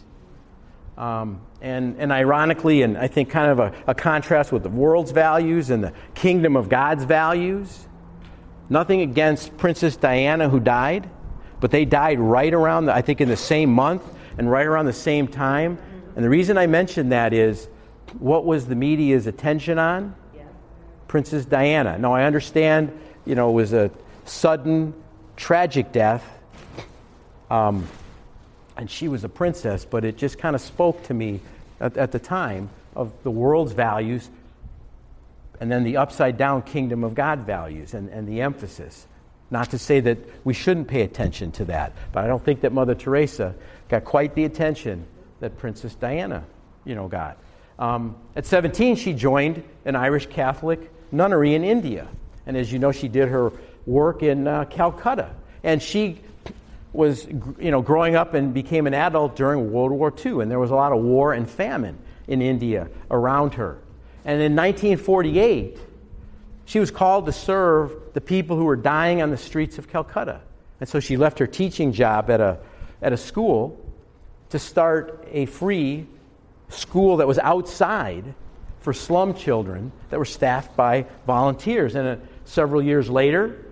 Um, 0.98 1.40
and, 1.62 1.96
and 1.98 2.12
ironically, 2.12 2.82
and 2.82 2.98
I 2.98 3.08
think 3.08 3.30
kind 3.30 3.50
of 3.50 3.58
a, 3.60 3.72
a 3.86 3.94
contrast 3.94 4.52
with 4.52 4.64
the 4.64 4.68
world's 4.68 5.12
values 5.12 5.70
and 5.70 5.82
the 5.82 5.94
kingdom 6.14 6.56
of 6.56 6.68
God's 6.68 7.04
values. 7.04 7.88
Nothing 8.68 9.00
against 9.00 9.56
Princess 9.56 9.96
Diana, 9.96 10.50
who 10.50 10.60
died, 10.60 11.08
but 11.58 11.70
they 11.70 11.86
died 11.86 12.20
right 12.20 12.52
around, 12.52 12.84
the, 12.84 12.94
I 12.94 13.00
think, 13.00 13.22
in 13.22 13.30
the 13.30 13.36
same 13.36 13.70
month 13.70 14.02
and 14.38 14.50
right 14.50 14.66
around 14.66 14.86
the 14.86 14.92
same 14.92 15.28
time. 15.28 15.78
And 16.16 16.24
the 16.24 16.30
reason 16.30 16.56
I 16.56 16.66
mention 16.66 17.10
that 17.10 17.32
is 17.32 17.68
what 18.18 18.44
was 18.44 18.66
the 18.66 18.74
media's 18.74 19.26
attention 19.26 19.78
on? 19.78 20.14
Princess 21.06 21.44
Diana. 21.44 21.98
Now, 21.98 22.14
I 22.14 22.24
understand, 22.24 22.98
you 23.26 23.34
know, 23.34 23.50
it 23.50 23.54
was 23.54 23.72
a 23.72 23.90
sudden, 24.24 24.94
tragic 25.36 25.92
death. 25.92 26.24
Um, 27.50 27.86
and 28.76 28.90
she 28.90 29.08
was 29.08 29.24
a 29.24 29.28
princess, 29.28 29.84
but 29.84 30.04
it 30.04 30.16
just 30.16 30.38
kind 30.38 30.54
of 30.54 30.62
spoke 30.62 31.02
to 31.04 31.14
me 31.14 31.40
at, 31.80 31.96
at 31.96 32.12
the 32.12 32.18
time 32.18 32.70
of 32.94 33.12
the 33.22 33.30
world's 33.30 33.72
values 33.72 34.28
and 35.60 35.70
then 35.70 35.82
the 35.82 35.96
upside 35.96 36.36
down 36.36 36.62
kingdom 36.62 37.02
of 37.02 37.14
God 37.14 37.40
values 37.40 37.94
and, 37.94 38.08
and 38.10 38.28
the 38.28 38.40
emphasis. 38.42 39.06
Not 39.50 39.70
to 39.70 39.78
say 39.78 40.00
that 40.00 40.18
we 40.44 40.52
shouldn't 40.52 40.88
pay 40.88 41.02
attention 41.02 41.52
to 41.52 41.64
that, 41.66 41.92
but 42.12 42.24
I 42.24 42.26
don't 42.26 42.44
think 42.44 42.60
that 42.60 42.72
Mother 42.72 42.94
Teresa 42.94 43.54
got 43.88 44.04
quite 44.04 44.34
the 44.34 44.44
attention 44.44 45.06
that 45.40 45.56
Princess 45.56 45.94
Diana, 45.94 46.44
you 46.84 46.94
know, 46.94 47.08
got. 47.08 47.38
Um, 47.78 48.16
at 48.34 48.44
17, 48.44 48.96
she 48.96 49.12
joined 49.12 49.62
an 49.84 49.96
Irish 49.96 50.26
Catholic 50.26 50.90
nunnery 51.12 51.54
in 51.54 51.64
India. 51.64 52.08
And 52.46 52.56
as 52.56 52.72
you 52.72 52.78
know, 52.78 52.92
she 52.92 53.08
did 53.08 53.28
her 53.28 53.52
work 53.86 54.22
in 54.22 54.46
uh, 54.46 54.64
Calcutta. 54.66 55.30
And 55.62 55.82
she 55.82 56.20
was, 56.92 57.26
you 57.26 57.70
know, 57.70 57.82
growing 57.82 58.16
up 58.16 58.34
and 58.34 58.52
became 58.52 58.86
an 58.86 58.94
adult 58.94 59.36
during 59.36 59.70
World 59.72 59.92
War 59.92 60.12
II. 60.24 60.42
And 60.42 60.50
there 60.50 60.58
was 60.58 60.70
a 60.70 60.74
lot 60.74 60.92
of 60.92 61.02
war 61.02 61.32
and 61.32 61.48
famine 61.48 61.98
in 62.26 62.42
India 62.42 62.88
around 63.10 63.54
her. 63.54 63.78
And 64.24 64.42
in 64.42 64.56
1948, 64.56 65.78
she 66.68 66.78
was 66.78 66.90
called 66.90 67.24
to 67.24 67.32
serve 67.32 67.96
the 68.12 68.20
people 68.20 68.54
who 68.54 68.64
were 68.64 68.76
dying 68.76 69.22
on 69.22 69.30
the 69.30 69.38
streets 69.38 69.78
of 69.78 69.88
Calcutta. 69.88 70.42
And 70.80 70.88
so 70.88 71.00
she 71.00 71.16
left 71.16 71.38
her 71.38 71.46
teaching 71.46 71.92
job 71.92 72.28
at 72.28 72.42
a, 72.42 72.58
at 73.00 73.14
a 73.14 73.16
school 73.16 73.80
to 74.50 74.58
start 74.58 75.26
a 75.30 75.46
free 75.46 76.06
school 76.68 77.16
that 77.16 77.26
was 77.26 77.38
outside 77.38 78.34
for 78.80 78.92
slum 78.92 79.32
children 79.32 79.92
that 80.10 80.18
were 80.18 80.26
staffed 80.26 80.76
by 80.76 81.06
volunteers. 81.26 81.94
And 81.94 82.06
uh, 82.06 82.16
several 82.44 82.82
years 82.82 83.08
later, 83.08 83.64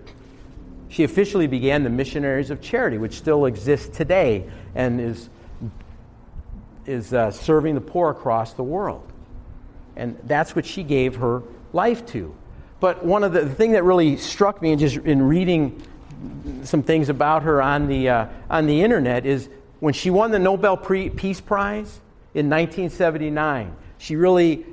she 0.89 1.03
officially 1.03 1.45
began 1.45 1.83
the 1.83 1.91
Missionaries 1.91 2.49
of 2.49 2.61
Charity, 2.61 2.97
which 2.97 3.13
still 3.13 3.45
exists 3.45 3.95
today 3.95 4.49
and 4.73 4.99
is, 4.99 5.29
is 6.87 7.13
uh, 7.13 7.29
serving 7.29 7.75
the 7.75 7.81
poor 7.81 8.09
across 8.09 8.53
the 8.53 8.63
world. 8.63 9.07
And 9.95 10.17
that's 10.23 10.55
what 10.55 10.65
she 10.65 10.81
gave 10.81 11.17
her 11.17 11.43
life 11.73 12.03
to. 12.07 12.33
But 12.79 13.03
one 13.03 13.23
of 13.23 13.33
the, 13.33 13.41
the 13.41 13.55
thing 13.55 13.71
that 13.71 13.83
really 13.83 14.17
struck 14.17 14.61
me 14.61 14.71
in 14.71 14.79
just 14.79 14.97
in 14.97 15.21
reading 15.23 15.81
some 16.63 16.83
things 16.83 17.09
about 17.09 17.43
her 17.43 17.61
on 17.61 17.87
the, 17.87 18.09
uh, 18.09 18.27
on 18.49 18.65
the 18.67 18.81
internet 18.81 19.25
is 19.25 19.49
when 19.79 19.93
she 19.93 20.09
won 20.09 20.31
the 20.31 20.39
Nobel 20.39 20.77
Peace 20.77 21.41
Prize 21.41 21.99
in 22.33 22.49
1979, 22.49 23.75
she 23.97 24.15
really 24.15 24.65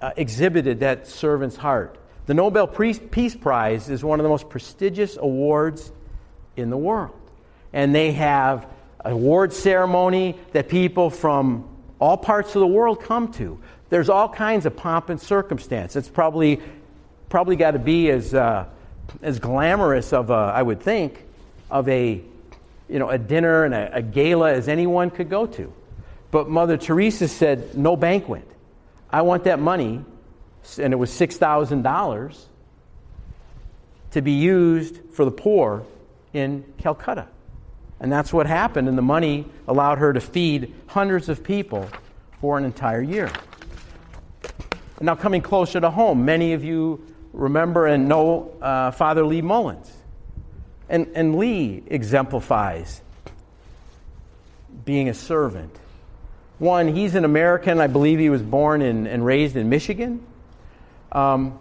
uh, 0.00 0.12
exhibited 0.16 0.80
that 0.80 1.06
servant's 1.06 1.56
heart 1.56 1.98
The 2.26 2.34
Nobel 2.34 2.66
Peace 2.66 3.34
Prize 3.34 3.88
is 3.88 4.04
one 4.04 4.20
of 4.20 4.24
the 4.24 4.30
most 4.30 4.48
prestigious 4.48 5.16
awards 5.16 5.92
in 6.56 6.70
the 6.70 6.76
world. 6.76 7.14
And 7.72 7.94
they 7.94 8.12
have 8.12 8.66
an 9.04 9.12
award 9.12 9.52
ceremony 9.52 10.36
that 10.52 10.68
people 10.68 11.10
from 11.10 11.68
all 12.00 12.16
parts 12.16 12.54
of 12.54 12.60
the 12.60 12.66
world 12.66 13.02
come 13.02 13.32
to. 13.34 13.58
There's 13.88 14.08
all 14.08 14.28
kinds 14.28 14.66
of 14.66 14.76
pomp 14.76 15.08
and 15.10 15.20
circumstance. 15.20 15.94
It's 15.94 16.08
probably, 16.08 16.60
probably 17.36 17.56
got 17.56 17.72
to 17.72 17.78
be 17.78 18.08
as, 18.08 18.32
uh, 18.32 18.64
as 19.20 19.38
glamorous 19.38 20.14
of 20.14 20.30
a, 20.30 20.32
I 20.32 20.62
would 20.62 20.80
think, 20.80 21.22
of 21.70 21.86
a, 21.86 22.22
you 22.88 22.98
know, 22.98 23.10
a 23.10 23.18
dinner 23.18 23.64
and 23.64 23.74
a, 23.74 23.96
a 23.96 24.00
gala 24.00 24.54
as 24.54 24.68
anyone 24.68 25.10
could 25.10 25.28
go 25.28 25.44
to. 25.44 25.70
But 26.30 26.48
Mother 26.48 26.78
Teresa 26.78 27.28
said, 27.28 27.76
no 27.76 27.94
banquet. 27.94 28.50
I 29.10 29.20
want 29.20 29.44
that 29.44 29.58
money, 29.58 30.02
and 30.78 30.94
it 30.94 30.96
was 30.96 31.10
$6,000, 31.10 32.44
to 34.12 34.22
be 34.22 34.32
used 34.32 34.98
for 35.12 35.26
the 35.26 35.30
poor 35.30 35.84
in 36.32 36.64
Calcutta. 36.78 37.28
And 38.00 38.10
that's 38.10 38.32
what 38.32 38.46
happened, 38.46 38.88
and 38.88 38.96
the 38.96 39.02
money 39.02 39.44
allowed 39.68 39.98
her 39.98 40.14
to 40.14 40.22
feed 40.22 40.72
hundreds 40.86 41.28
of 41.28 41.44
people 41.44 41.86
for 42.40 42.56
an 42.56 42.64
entire 42.64 43.02
year. 43.02 43.30
Now, 45.02 45.14
coming 45.14 45.42
closer 45.42 45.78
to 45.82 45.90
home, 45.90 46.24
many 46.24 46.54
of 46.54 46.64
you 46.64 47.06
remember 47.36 47.86
and 47.86 48.08
know 48.08 48.56
uh, 48.60 48.90
Father 48.90 49.24
Lee 49.24 49.42
Mullins. 49.42 49.92
And, 50.88 51.08
and 51.14 51.36
Lee 51.36 51.82
exemplifies 51.86 53.02
being 54.84 55.08
a 55.08 55.14
servant. 55.14 55.76
One, 56.58 56.94
he's 56.94 57.14
an 57.14 57.24
American. 57.24 57.80
I 57.80 57.86
believe 57.86 58.18
he 58.18 58.30
was 58.30 58.42
born 58.42 58.82
in, 58.82 59.06
and 59.06 59.24
raised 59.24 59.56
in 59.56 59.68
Michigan. 59.68 60.24
Um, 61.12 61.58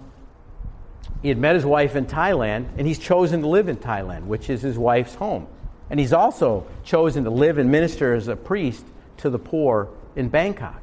he 1.22 1.30
had 1.30 1.38
met 1.38 1.56
his 1.56 1.66
wife 1.66 1.96
in 1.96 2.06
Thailand, 2.06 2.68
and 2.78 2.88
he's 2.88 3.00
chosen 3.00 3.42
to 3.42 3.48
live 3.48 3.68
in 3.68 3.78
Thailand, 3.78 4.26
which 4.26 4.50
is 4.50 4.62
his 4.62 4.78
wife's 4.78 5.16
home. 5.16 5.48
And 5.90 6.00
he's 6.00 6.14
also 6.14 6.66
chosen 6.84 7.26
to 7.26 7.30
live 7.30 7.58
and 7.58 7.72
minister 7.72 8.14
as 8.14 8.28
a 8.28 8.36
priest 8.36 8.86
to 9.18 9.30
the 9.30 9.40
poor 9.40 9.90
in 10.16 10.30
Bangkok. 10.30 10.82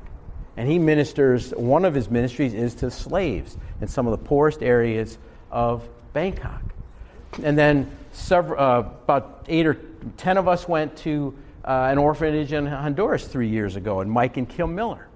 And 0.56 0.68
he 0.68 0.78
ministers, 0.78 1.50
one 1.50 1.84
of 1.84 1.94
his 1.94 2.10
ministries 2.10 2.54
is 2.54 2.74
to 2.76 2.90
slaves 2.90 3.56
in 3.80 3.88
some 3.88 4.06
of 4.06 4.10
the 4.10 4.24
poorest 4.24 4.62
areas 4.62 5.18
of 5.50 5.88
Bangkok. 6.12 6.62
And 7.42 7.56
then 7.56 7.90
several, 8.12 8.60
uh, 8.60 8.78
about 8.80 9.46
eight 9.48 9.66
or 9.66 9.78
ten 10.16 10.36
of 10.36 10.48
us 10.48 10.68
went 10.68 10.96
to 10.98 11.34
uh, 11.64 11.88
an 11.90 11.98
orphanage 11.98 12.52
in 12.52 12.66
Honduras 12.66 13.26
three 13.26 13.48
years 13.48 13.76
ago, 13.76 14.00
and 14.00 14.10
Mike 14.10 14.36
and 14.36 14.48
Kim 14.48 14.74
Miller. 14.74 15.08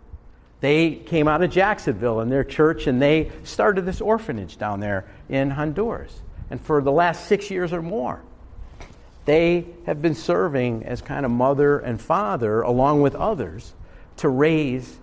They 0.61 0.95
came 0.95 1.29
out 1.29 1.43
of 1.43 1.51
Jacksonville 1.51 2.21
in 2.21 2.31
their 2.31 2.45
church 2.45 2.87
and 2.87 3.01
they 3.01 3.31
started 3.45 3.85
this 3.85 4.01
orphanage 4.01 4.57
down 4.57 4.81
there 4.81 5.05
in 5.29 5.51
Honduras. 5.51 6.23
And 6.51 6.61
for 6.61 6.81
the 6.81 6.93
last 6.93 7.27
six 7.27 7.51
years 7.51 7.73
or 7.73 7.83
more, 7.83 8.23
they 9.27 9.67
have 9.85 10.01
been 10.01 10.15
serving 10.15 10.85
as 10.85 11.03
kind 11.03 11.27
of 11.27 11.33
mother 11.33 11.79
and 11.79 12.01
father, 12.01 12.63
along 12.63 13.03
with 13.03 13.15
others, 13.15 13.75
to 14.19 14.29
raise 14.29 14.99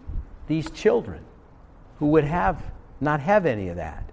these 0.47 0.69
children 0.71 1.23
who 1.99 2.07
would 2.07 2.23
have 2.23 2.61
not 2.99 3.19
have 3.19 3.45
any 3.45 3.69
of 3.69 3.77
that 3.77 4.03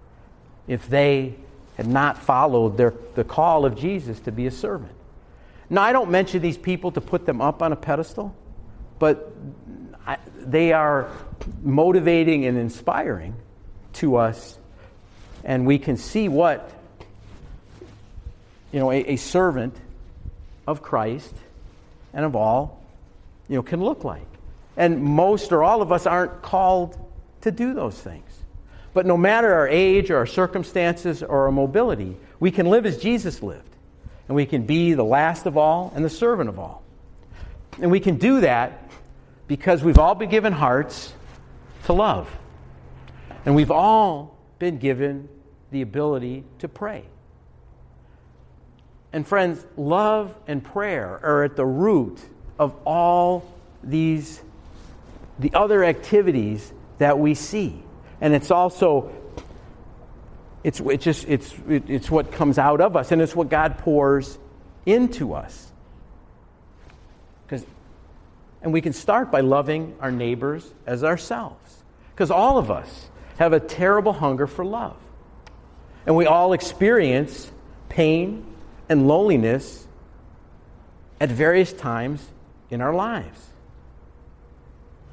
if 0.67 0.87
they 0.87 1.35
had 1.77 1.87
not 1.87 2.17
followed 2.17 2.77
their, 2.77 2.93
the 3.15 3.23
call 3.23 3.65
of 3.65 3.75
Jesus 3.75 4.19
to 4.21 4.31
be 4.31 4.47
a 4.47 4.51
servant. 4.51 4.91
Now, 5.69 5.83
I 5.83 5.93
don't 5.93 6.11
mention 6.11 6.41
these 6.41 6.57
people 6.57 6.91
to 6.91 7.01
put 7.01 7.25
them 7.25 7.41
up 7.41 7.61
on 7.61 7.71
a 7.71 7.75
pedestal, 7.75 8.35
but 8.99 9.33
I, 10.05 10.17
they 10.37 10.73
are 10.73 11.09
motivating 11.63 12.45
and 12.45 12.57
inspiring 12.57 13.35
to 13.93 14.17
us, 14.17 14.57
and 15.43 15.65
we 15.65 15.79
can 15.79 15.97
see 15.97 16.27
what 16.27 16.71
you 18.71 18.79
know 18.79 18.91
a, 18.91 18.97
a 19.11 19.15
servant 19.15 19.75
of 20.67 20.81
Christ 20.81 21.33
and 22.13 22.25
of 22.25 22.35
all 22.35 22.83
you 23.47 23.55
know 23.55 23.63
can 23.63 23.81
look 23.81 24.03
like. 24.03 24.30
And 24.77 25.01
most 25.01 25.51
or 25.51 25.63
all 25.63 25.81
of 25.81 25.91
us 25.91 26.05
aren't 26.05 26.41
called 26.41 26.97
to 27.41 27.51
do 27.51 27.73
those 27.73 27.99
things. 27.99 28.29
But 28.93 29.05
no 29.05 29.17
matter 29.17 29.53
our 29.53 29.67
age 29.67 30.11
or 30.11 30.17
our 30.17 30.25
circumstances 30.25 31.23
or 31.23 31.45
our 31.45 31.51
mobility, 31.51 32.17
we 32.39 32.51
can 32.51 32.65
live 32.67 32.85
as 32.85 32.97
Jesus 32.97 33.41
lived. 33.41 33.67
And 34.27 34.35
we 34.35 34.45
can 34.45 34.65
be 34.65 34.93
the 34.93 35.03
last 35.03 35.45
of 35.45 35.57
all 35.57 35.91
and 35.95 36.05
the 36.05 36.09
servant 36.09 36.49
of 36.49 36.59
all. 36.59 36.83
And 37.81 37.91
we 37.91 37.99
can 37.99 38.17
do 38.17 38.41
that 38.41 38.89
because 39.47 39.83
we've 39.83 39.99
all 39.99 40.15
been 40.15 40.29
given 40.29 40.53
hearts 40.53 41.13
to 41.85 41.93
love. 41.93 42.29
And 43.45 43.55
we've 43.55 43.71
all 43.71 44.37
been 44.59 44.77
given 44.77 45.27
the 45.71 45.81
ability 45.81 46.43
to 46.59 46.67
pray. 46.67 47.03
And 49.13 49.27
friends, 49.27 49.65
love 49.75 50.33
and 50.47 50.63
prayer 50.63 51.19
are 51.23 51.43
at 51.43 51.55
the 51.55 51.65
root 51.65 52.19
of 52.59 52.75
all 52.85 53.43
these 53.83 54.41
the 55.41 55.53
other 55.53 55.83
activities 55.83 56.71
that 56.99 57.17
we 57.17 57.33
see. 57.33 57.83
And 58.21 58.33
it's 58.33 58.51
also 58.51 59.11
it's, 60.63 60.79
it's 60.79 61.03
just 61.03 61.27
it's, 61.27 61.55
it's 61.67 62.11
what 62.11 62.31
comes 62.31 62.59
out 62.59 62.81
of 62.81 62.95
us 62.95 63.11
and 63.11 63.21
it's 63.21 63.35
what 63.35 63.49
god 63.49 63.79
pours 63.79 64.37
into 64.85 65.33
us. 65.33 65.71
Because 67.47 67.65
and 68.61 68.71
we 68.71 68.81
can 68.81 68.93
start 68.93 69.31
by 69.31 69.41
loving 69.41 69.95
our 69.99 70.11
neighbors 70.11 70.71
as 70.85 71.03
ourselves. 71.03 71.83
Because 72.13 72.29
all 72.29 72.59
of 72.59 72.69
us 72.69 73.09
have 73.39 73.53
a 73.53 73.59
terrible 73.59 74.13
hunger 74.13 74.45
for 74.45 74.63
love. 74.63 74.97
And 76.05 76.15
we 76.15 76.27
all 76.27 76.53
experience 76.53 77.51
pain 77.89 78.45
and 78.87 79.07
loneliness 79.07 79.87
at 81.19 81.29
various 81.29 81.73
times 81.73 82.23
in 82.69 82.81
our 82.81 82.93
lives 82.93 83.50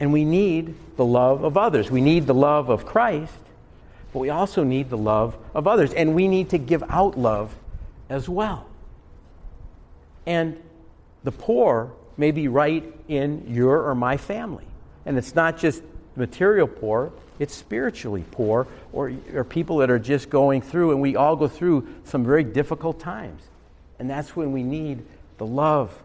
and 0.01 0.13
we 0.13 0.25
need 0.25 0.75
the 0.97 1.05
love 1.05 1.45
of 1.45 1.57
others. 1.57 1.91
We 1.91 2.01
need 2.01 2.27
the 2.27 2.35
love 2.35 2.69
of 2.69 2.87
Christ, 2.87 3.33
but 4.13 4.21
we 4.21 4.31
also 4.31 4.65
need 4.65 4.91
the 4.91 4.99
love 4.99 5.37
of 5.55 5.67
others. 5.67 5.93
And 5.93 6.15
we 6.15 6.29
need 6.29 6.51
to 6.51 6.59
give 6.59 6.85
out 6.89 7.19
love 7.19 7.55
as 8.09 8.29
well. 8.29 8.67
And 10.27 10.61
the 11.25 11.33
poor 11.33 11.93
may 12.17 12.31
be 12.31 12.49
right 12.49 12.85
in 13.09 13.45
your 13.49 13.83
or 13.89 13.95
my 13.95 14.17
family. 14.17 14.67
And 15.07 15.17
it's 15.19 15.35
not 15.35 15.59
just 15.59 15.83
material 16.17 16.67
poor, 16.67 17.13
it's 17.39 17.55
spiritually 17.55 18.25
poor, 18.31 18.67
or, 18.93 19.13
or 19.33 19.45
people 19.45 19.79
that 19.79 19.91
are 19.91 19.99
just 19.99 20.29
going 20.29 20.61
through, 20.61 20.91
and 20.91 21.01
we 21.01 21.17
all 21.17 21.37
go 21.37 21.49
through 21.49 21.87
some 22.05 22.25
very 22.25 22.45
difficult 22.45 22.99
times. 22.99 23.43
And 23.99 24.11
that's 24.11 24.35
when 24.35 24.53
we 24.53 24.63
need 24.63 25.05
the 25.39 25.47
love 25.47 25.97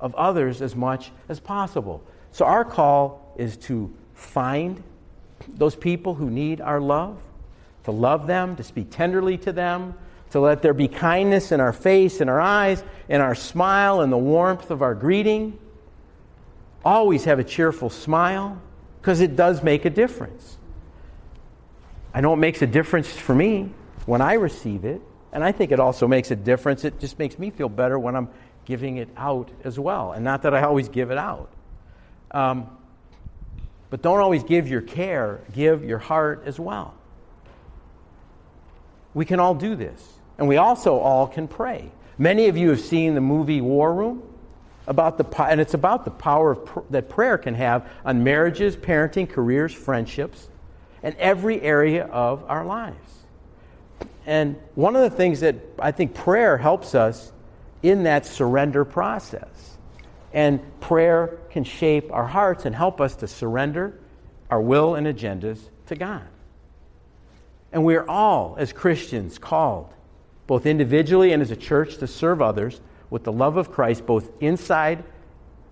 of 0.00 0.14
others 0.14 0.60
as 0.60 0.74
much 0.74 1.10
as 1.28 1.38
possible. 1.40 2.02
So, 2.32 2.44
our 2.44 2.64
call 2.64 3.19
is 3.36 3.56
to 3.56 3.94
find 4.14 4.82
those 5.48 5.76
people 5.76 6.14
who 6.14 6.30
need 6.30 6.60
our 6.60 6.80
love, 6.80 7.18
to 7.84 7.90
love 7.90 8.26
them, 8.26 8.56
to 8.56 8.62
speak 8.62 8.90
tenderly 8.90 9.38
to 9.38 9.52
them, 9.52 9.94
to 10.30 10.40
let 10.40 10.62
there 10.62 10.74
be 10.74 10.88
kindness 10.88 11.52
in 11.52 11.60
our 11.60 11.72
face, 11.72 12.20
in 12.20 12.28
our 12.28 12.40
eyes, 12.40 12.82
in 13.08 13.20
our 13.20 13.34
smile, 13.34 14.02
in 14.02 14.10
the 14.10 14.18
warmth 14.18 14.70
of 14.70 14.82
our 14.82 14.94
greeting. 14.94 15.58
Always 16.84 17.24
have 17.24 17.38
a 17.38 17.44
cheerful 17.44 17.90
smile 17.90 18.60
because 19.00 19.20
it 19.20 19.34
does 19.36 19.62
make 19.62 19.84
a 19.84 19.90
difference. 19.90 20.58
I 22.14 22.20
know 22.20 22.32
it 22.32 22.38
makes 22.38 22.62
a 22.62 22.66
difference 22.66 23.08
for 23.08 23.34
me 23.34 23.70
when 24.06 24.20
I 24.20 24.34
receive 24.34 24.84
it, 24.84 25.00
and 25.32 25.44
I 25.44 25.52
think 25.52 25.72
it 25.72 25.80
also 25.80 26.06
makes 26.08 26.30
a 26.30 26.36
difference. 26.36 26.84
It 26.84 26.98
just 27.00 27.18
makes 27.18 27.38
me 27.38 27.50
feel 27.50 27.68
better 27.68 27.98
when 27.98 28.16
I'm 28.16 28.28
giving 28.64 28.98
it 28.98 29.08
out 29.16 29.50
as 29.64 29.78
well. 29.78 30.12
And 30.12 30.24
not 30.24 30.42
that 30.42 30.54
I 30.54 30.62
always 30.62 30.88
give 30.88 31.10
it 31.10 31.18
out. 31.18 31.50
Um, 32.30 32.68
but 33.90 34.02
don't 34.02 34.20
always 34.20 34.44
give 34.44 34.68
your 34.68 34.80
care, 34.80 35.40
give 35.52 35.84
your 35.84 35.98
heart 35.98 36.44
as 36.46 36.58
well. 36.58 36.94
We 39.12 39.24
can 39.24 39.40
all 39.40 39.54
do 39.54 39.74
this. 39.74 40.06
And 40.38 40.48
we 40.48 40.56
also 40.56 40.98
all 40.98 41.26
can 41.26 41.48
pray. 41.48 41.90
Many 42.16 42.48
of 42.48 42.56
you 42.56 42.70
have 42.70 42.80
seen 42.80 43.14
the 43.14 43.20
movie 43.20 43.60
War 43.60 43.92
Room 43.92 44.22
about 44.86 45.18
the 45.18 45.44
and 45.44 45.60
it's 45.60 45.74
about 45.74 46.04
the 46.04 46.10
power 46.10 46.56
that 46.90 47.08
prayer 47.08 47.36
can 47.36 47.54
have 47.54 47.86
on 48.04 48.24
marriages, 48.24 48.76
parenting, 48.76 49.28
careers, 49.28 49.72
friendships, 49.72 50.48
and 51.02 51.14
every 51.16 51.60
area 51.60 52.06
of 52.06 52.44
our 52.48 52.64
lives. 52.64 52.96
And 54.24 54.56
one 54.74 54.96
of 54.96 55.02
the 55.02 55.10
things 55.10 55.40
that 55.40 55.56
I 55.78 55.92
think 55.92 56.14
prayer 56.14 56.56
helps 56.56 56.94
us 56.94 57.32
in 57.82 58.04
that 58.04 58.26
surrender 58.26 58.84
process 58.84 59.69
and 60.32 60.60
prayer 60.80 61.38
can 61.50 61.64
shape 61.64 62.12
our 62.12 62.26
hearts 62.26 62.64
and 62.64 62.74
help 62.74 63.00
us 63.00 63.16
to 63.16 63.28
surrender 63.28 63.98
our 64.50 64.60
will 64.60 64.94
and 64.94 65.06
agendas 65.06 65.58
to 65.86 65.96
God. 65.96 66.26
And 67.72 67.84
we 67.84 67.94
are 67.96 68.08
all, 68.08 68.56
as 68.58 68.72
Christians, 68.72 69.38
called, 69.38 69.92
both 70.46 70.66
individually 70.66 71.32
and 71.32 71.42
as 71.42 71.50
a 71.50 71.56
church, 71.56 71.98
to 71.98 72.06
serve 72.06 72.42
others 72.42 72.80
with 73.10 73.24
the 73.24 73.32
love 73.32 73.56
of 73.56 73.70
Christ, 73.70 74.06
both 74.06 74.30
inside 74.40 75.04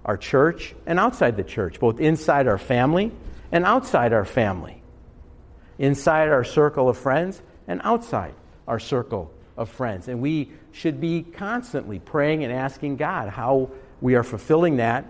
our 0.05 0.17
church 0.17 0.75
and 0.87 0.99
outside 0.99 1.37
the 1.37 1.45
church, 1.45 1.81
both 1.81 2.01
inside 2.01 2.47
our 2.47 2.59
family 2.59 3.13
and 3.51 3.65
outside 3.65 4.13
our 4.13 4.25
family, 4.25 4.83
inside 5.79 6.29
our 6.29 6.45
circle 6.45 6.89
of 6.89 6.97
friends 6.97 7.43
and 7.67 7.81
outside 7.85 8.35
our 8.67 8.79
circle 8.79 9.33
of 9.57 9.69
friends. 9.69 10.09
And 10.09 10.21
we 10.21 10.51
should 10.73 11.01
be 11.01 11.23
constantly 11.23 11.99
praying 11.99 12.45
and 12.45 12.53
asking 12.53 12.97
God 12.97 13.29
how 13.29 13.71
we 14.01 14.15
are 14.15 14.23
fulfilling 14.23 14.77
that 14.77 15.05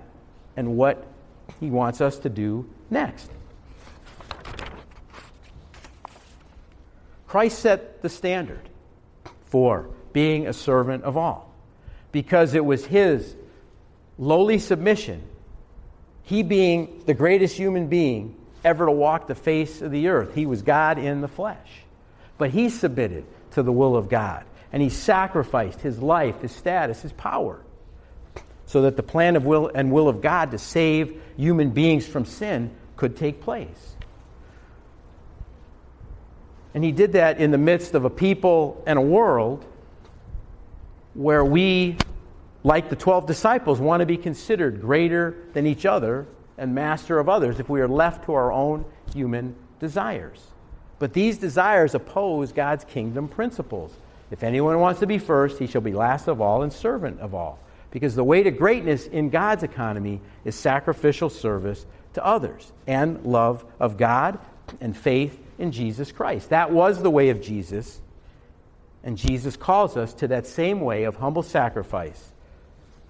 and 0.56 0.76
what 0.76 1.06
He 1.60 1.70
wants 1.70 2.00
us 2.00 2.18
to 2.20 2.28
do 2.28 2.68
next. 2.90 3.30
Christ 7.26 7.58
set 7.58 8.02
the 8.02 8.08
standard 8.08 8.68
for 9.46 9.88
being 10.12 10.46
a 10.46 10.52
servant 10.52 11.04
of 11.04 11.16
all 11.16 11.52
because 12.10 12.54
it 12.54 12.64
was 12.64 12.86
His 12.86 13.36
lowly 14.18 14.58
submission, 14.58 15.22
He 16.22 16.42
being 16.42 17.02
the 17.06 17.14
greatest 17.14 17.56
human 17.56 17.88
being 17.88 18.34
ever 18.64 18.86
to 18.86 18.92
walk 18.92 19.26
the 19.26 19.34
face 19.34 19.82
of 19.82 19.90
the 19.90 20.08
earth. 20.08 20.34
He 20.34 20.46
was 20.46 20.62
God 20.62 20.98
in 20.98 21.20
the 21.20 21.28
flesh. 21.28 21.82
But 22.38 22.50
He 22.50 22.70
submitted 22.70 23.26
to 23.52 23.62
the 23.62 23.72
will 23.72 23.96
of 23.96 24.08
God 24.08 24.44
and 24.72 24.82
He 24.82 24.88
sacrificed 24.88 25.80
His 25.80 26.00
life, 26.00 26.40
His 26.40 26.52
status, 26.52 27.02
His 27.02 27.12
power 27.12 27.60
so 28.68 28.82
that 28.82 28.96
the 28.96 29.02
plan 29.02 29.34
of 29.34 29.46
will 29.46 29.70
and 29.74 29.90
will 29.90 30.08
of 30.08 30.20
God 30.20 30.50
to 30.50 30.58
save 30.58 31.20
human 31.38 31.70
beings 31.70 32.06
from 32.06 32.26
sin 32.26 32.70
could 32.96 33.16
take 33.16 33.40
place. 33.40 33.96
And 36.74 36.84
he 36.84 36.92
did 36.92 37.12
that 37.12 37.40
in 37.40 37.50
the 37.50 37.58
midst 37.58 37.94
of 37.94 38.04
a 38.04 38.10
people 38.10 38.84
and 38.86 38.98
a 38.98 39.02
world 39.02 39.64
where 41.14 41.42
we, 41.42 41.96
like 42.62 42.90
the 42.90 42.96
12 42.96 43.26
disciples, 43.26 43.80
want 43.80 44.00
to 44.00 44.06
be 44.06 44.18
considered 44.18 44.82
greater 44.82 45.34
than 45.54 45.66
each 45.66 45.86
other 45.86 46.26
and 46.58 46.74
master 46.74 47.18
of 47.18 47.28
others 47.28 47.58
if 47.58 47.70
we 47.70 47.80
are 47.80 47.88
left 47.88 48.26
to 48.26 48.34
our 48.34 48.52
own 48.52 48.84
human 49.14 49.56
desires. 49.80 50.46
But 50.98 51.14
these 51.14 51.38
desires 51.38 51.94
oppose 51.94 52.52
God's 52.52 52.84
kingdom 52.84 53.28
principles. 53.28 53.94
If 54.30 54.42
anyone 54.42 54.78
wants 54.78 55.00
to 55.00 55.06
be 55.06 55.16
first, 55.16 55.58
he 55.58 55.66
shall 55.66 55.80
be 55.80 55.92
last 55.92 56.28
of 56.28 56.42
all 56.42 56.62
and 56.62 56.72
servant 56.72 57.20
of 57.20 57.34
all. 57.34 57.58
Because 57.90 58.14
the 58.14 58.24
way 58.24 58.42
to 58.42 58.50
greatness 58.50 59.06
in 59.06 59.30
God's 59.30 59.62
economy 59.62 60.20
is 60.44 60.54
sacrificial 60.54 61.30
service 61.30 61.86
to 62.14 62.24
others 62.24 62.70
and 62.86 63.24
love 63.24 63.64
of 63.80 63.96
God 63.96 64.38
and 64.80 64.96
faith 64.96 65.38
in 65.58 65.72
Jesus 65.72 66.12
Christ. 66.12 66.50
That 66.50 66.70
was 66.70 67.02
the 67.02 67.10
way 67.10 67.30
of 67.30 67.40
Jesus. 67.40 68.00
And 69.02 69.16
Jesus 69.16 69.56
calls 69.56 69.96
us 69.96 70.12
to 70.14 70.28
that 70.28 70.46
same 70.46 70.80
way 70.80 71.04
of 71.04 71.16
humble 71.16 71.42
sacrifice 71.42 72.32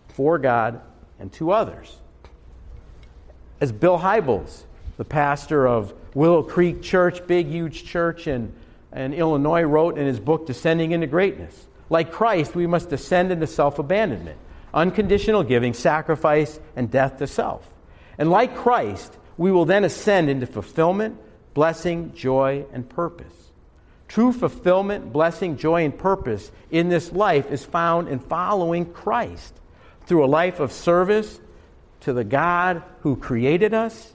for 0.08 0.38
God 0.38 0.80
and 1.18 1.32
to 1.34 1.50
others. 1.50 1.96
As 3.60 3.72
Bill 3.72 3.98
Hybels, 3.98 4.62
the 4.96 5.04
pastor 5.04 5.66
of 5.66 5.92
Willow 6.14 6.42
Creek 6.42 6.82
Church, 6.82 7.26
big, 7.26 7.48
huge 7.48 7.84
church 7.84 8.26
in, 8.28 8.52
in 8.94 9.14
Illinois, 9.14 9.62
wrote 9.62 9.98
in 9.98 10.06
his 10.06 10.20
book, 10.20 10.46
Descending 10.46 10.92
into 10.92 11.06
Greatness. 11.06 11.66
Like 11.90 12.12
Christ, 12.12 12.54
we 12.54 12.66
must 12.66 12.90
descend 12.90 13.32
into 13.32 13.46
self 13.46 13.78
abandonment 13.78 14.38
unconditional 14.72 15.42
giving, 15.42 15.74
sacrifice, 15.74 16.61
and 16.76 16.90
death 16.90 17.18
to 17.18 17.26
self. 17.26 17.68
And 18.18 18.31
like 18.31 18.57
Christ, 18.57 19.16
we 19.37 19.52
will 19.52 19.64
then 19.64 19.85
ascend 19.85 20.28
into 20.28 20.46
fulfillment, 20.46 21.18
blessing, 21.54 22.12
joy, 22.14 22.66
and 22.72 22.88
purpose. 22.88 23.33
True 24.09 24.33
fulfillment, 24.33 25.12
blessing, 25.12 25.57
joy, 25.57 25.85
and 25.85 25.96
purpose 25.96 26.50
in 26.70 26.88
this 26.88 27.12
life 27.12 27.50
is 27.50 27.64
found 27.64 28.09
in 28.09 28.18
following 28.18 28.87
Christ 28.87 29.54
through 30.07 30.24
a 30.24 30.26
life 30.26 30.61
of 30.61 30.72
service 30.72 31.40
to 32.00 32.12
the 32.12 32.24
God 32.24 32.83
who 33.00 33.16
created 33.16 33.74
us 33.74 34.14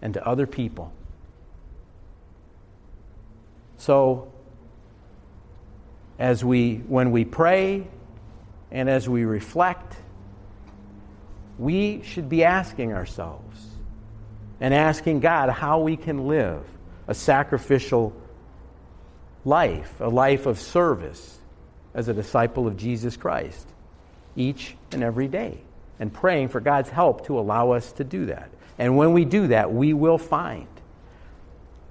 and 0.00 0.14
to 0.14 0.26
other 0.26 0.46
people. 0.46 0.92
So, 3.76 4.32
as 6.18 6.44
we, 6.44 6.76
when 6.76 7.10
we 7.10 7.24
pray 7.24 7.86
and 8.70 8.88
as 8.88 9.08
we 9.08 9.24
reflect, 9.24 9.96
we 11.58 12.02
should 12.02 12.28
be 12.28 12.44
asking 12.44 12.92
ourselves 12.92 13.66
and 14.60 14.74
asking 14.74 15.20
God 15.20 15.50
how 15.50 15.80
we 15.80 15.96
can 15.96 16.28
live 16.28 16.62
a 17.06 17.14
sacrificial 17.14 18.14
life, 19.44 20.00
a 20.00 20.08
life 20.08 20.46
of 20.46 20.60
service 20.60 21.38
as 21.94 22.08
a 22.08 22.14
disciple 22.14 22.66
of 22.66 22.76
Jesus 22.76 23.16
Christ 23.16 23.66
each 24.36 24.76
and 24.92 25.02
every 25.02 25.26
day, 25.26 25.58
and 25.98 26.12
praying 26.12 26.48
for 26.48 26.60
God's 26.60 26.90
help 26.90 27.26
to 27.26 27.38
allow 27.38 27.72
us 27.72 27.92
to 27.92 28.04
do 28.04 28.26
that. 28.26 28.50
And 28.78 28.96
when 28.96 29.12
we 29.12 29.24
do 29.24 29.48
that, 29.48 29.72
we 29.72 29.92
will 29.92 30.18
find 30.18 30.68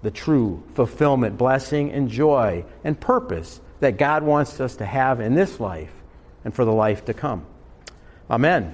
the 0.01 0.11
true 0.11 0.63
fulfillment, 0.75 1.37
blessing, 1.37 1.91
and 1.91 2.09
joy 2.09 2.63
and 2.83 2.97
purpose 2.97 3.59
that 3.79 3.97
God 3.97 4.23
wants 4.23 4.61
us 4.61 4.77
to 4.77 4.85
have 4.85 5.19
in 5.19 5.35
this 5.35 5.59
life 5.59 5.91
and 6.47 6.55
for 6.55 6.63
the 6.63 6.71
life 6.71 7.03
to 7.03 7.13
come. 7.13 7.45
Amen. 8.31 8.73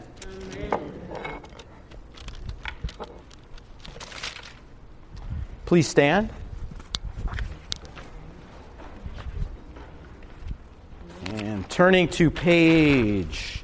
Please 5.66 5.88
stand. 5.88 6.30
And 11.26 11.68
turning 11.68 12.10
to 12.10 12.30
page 12.30 13.63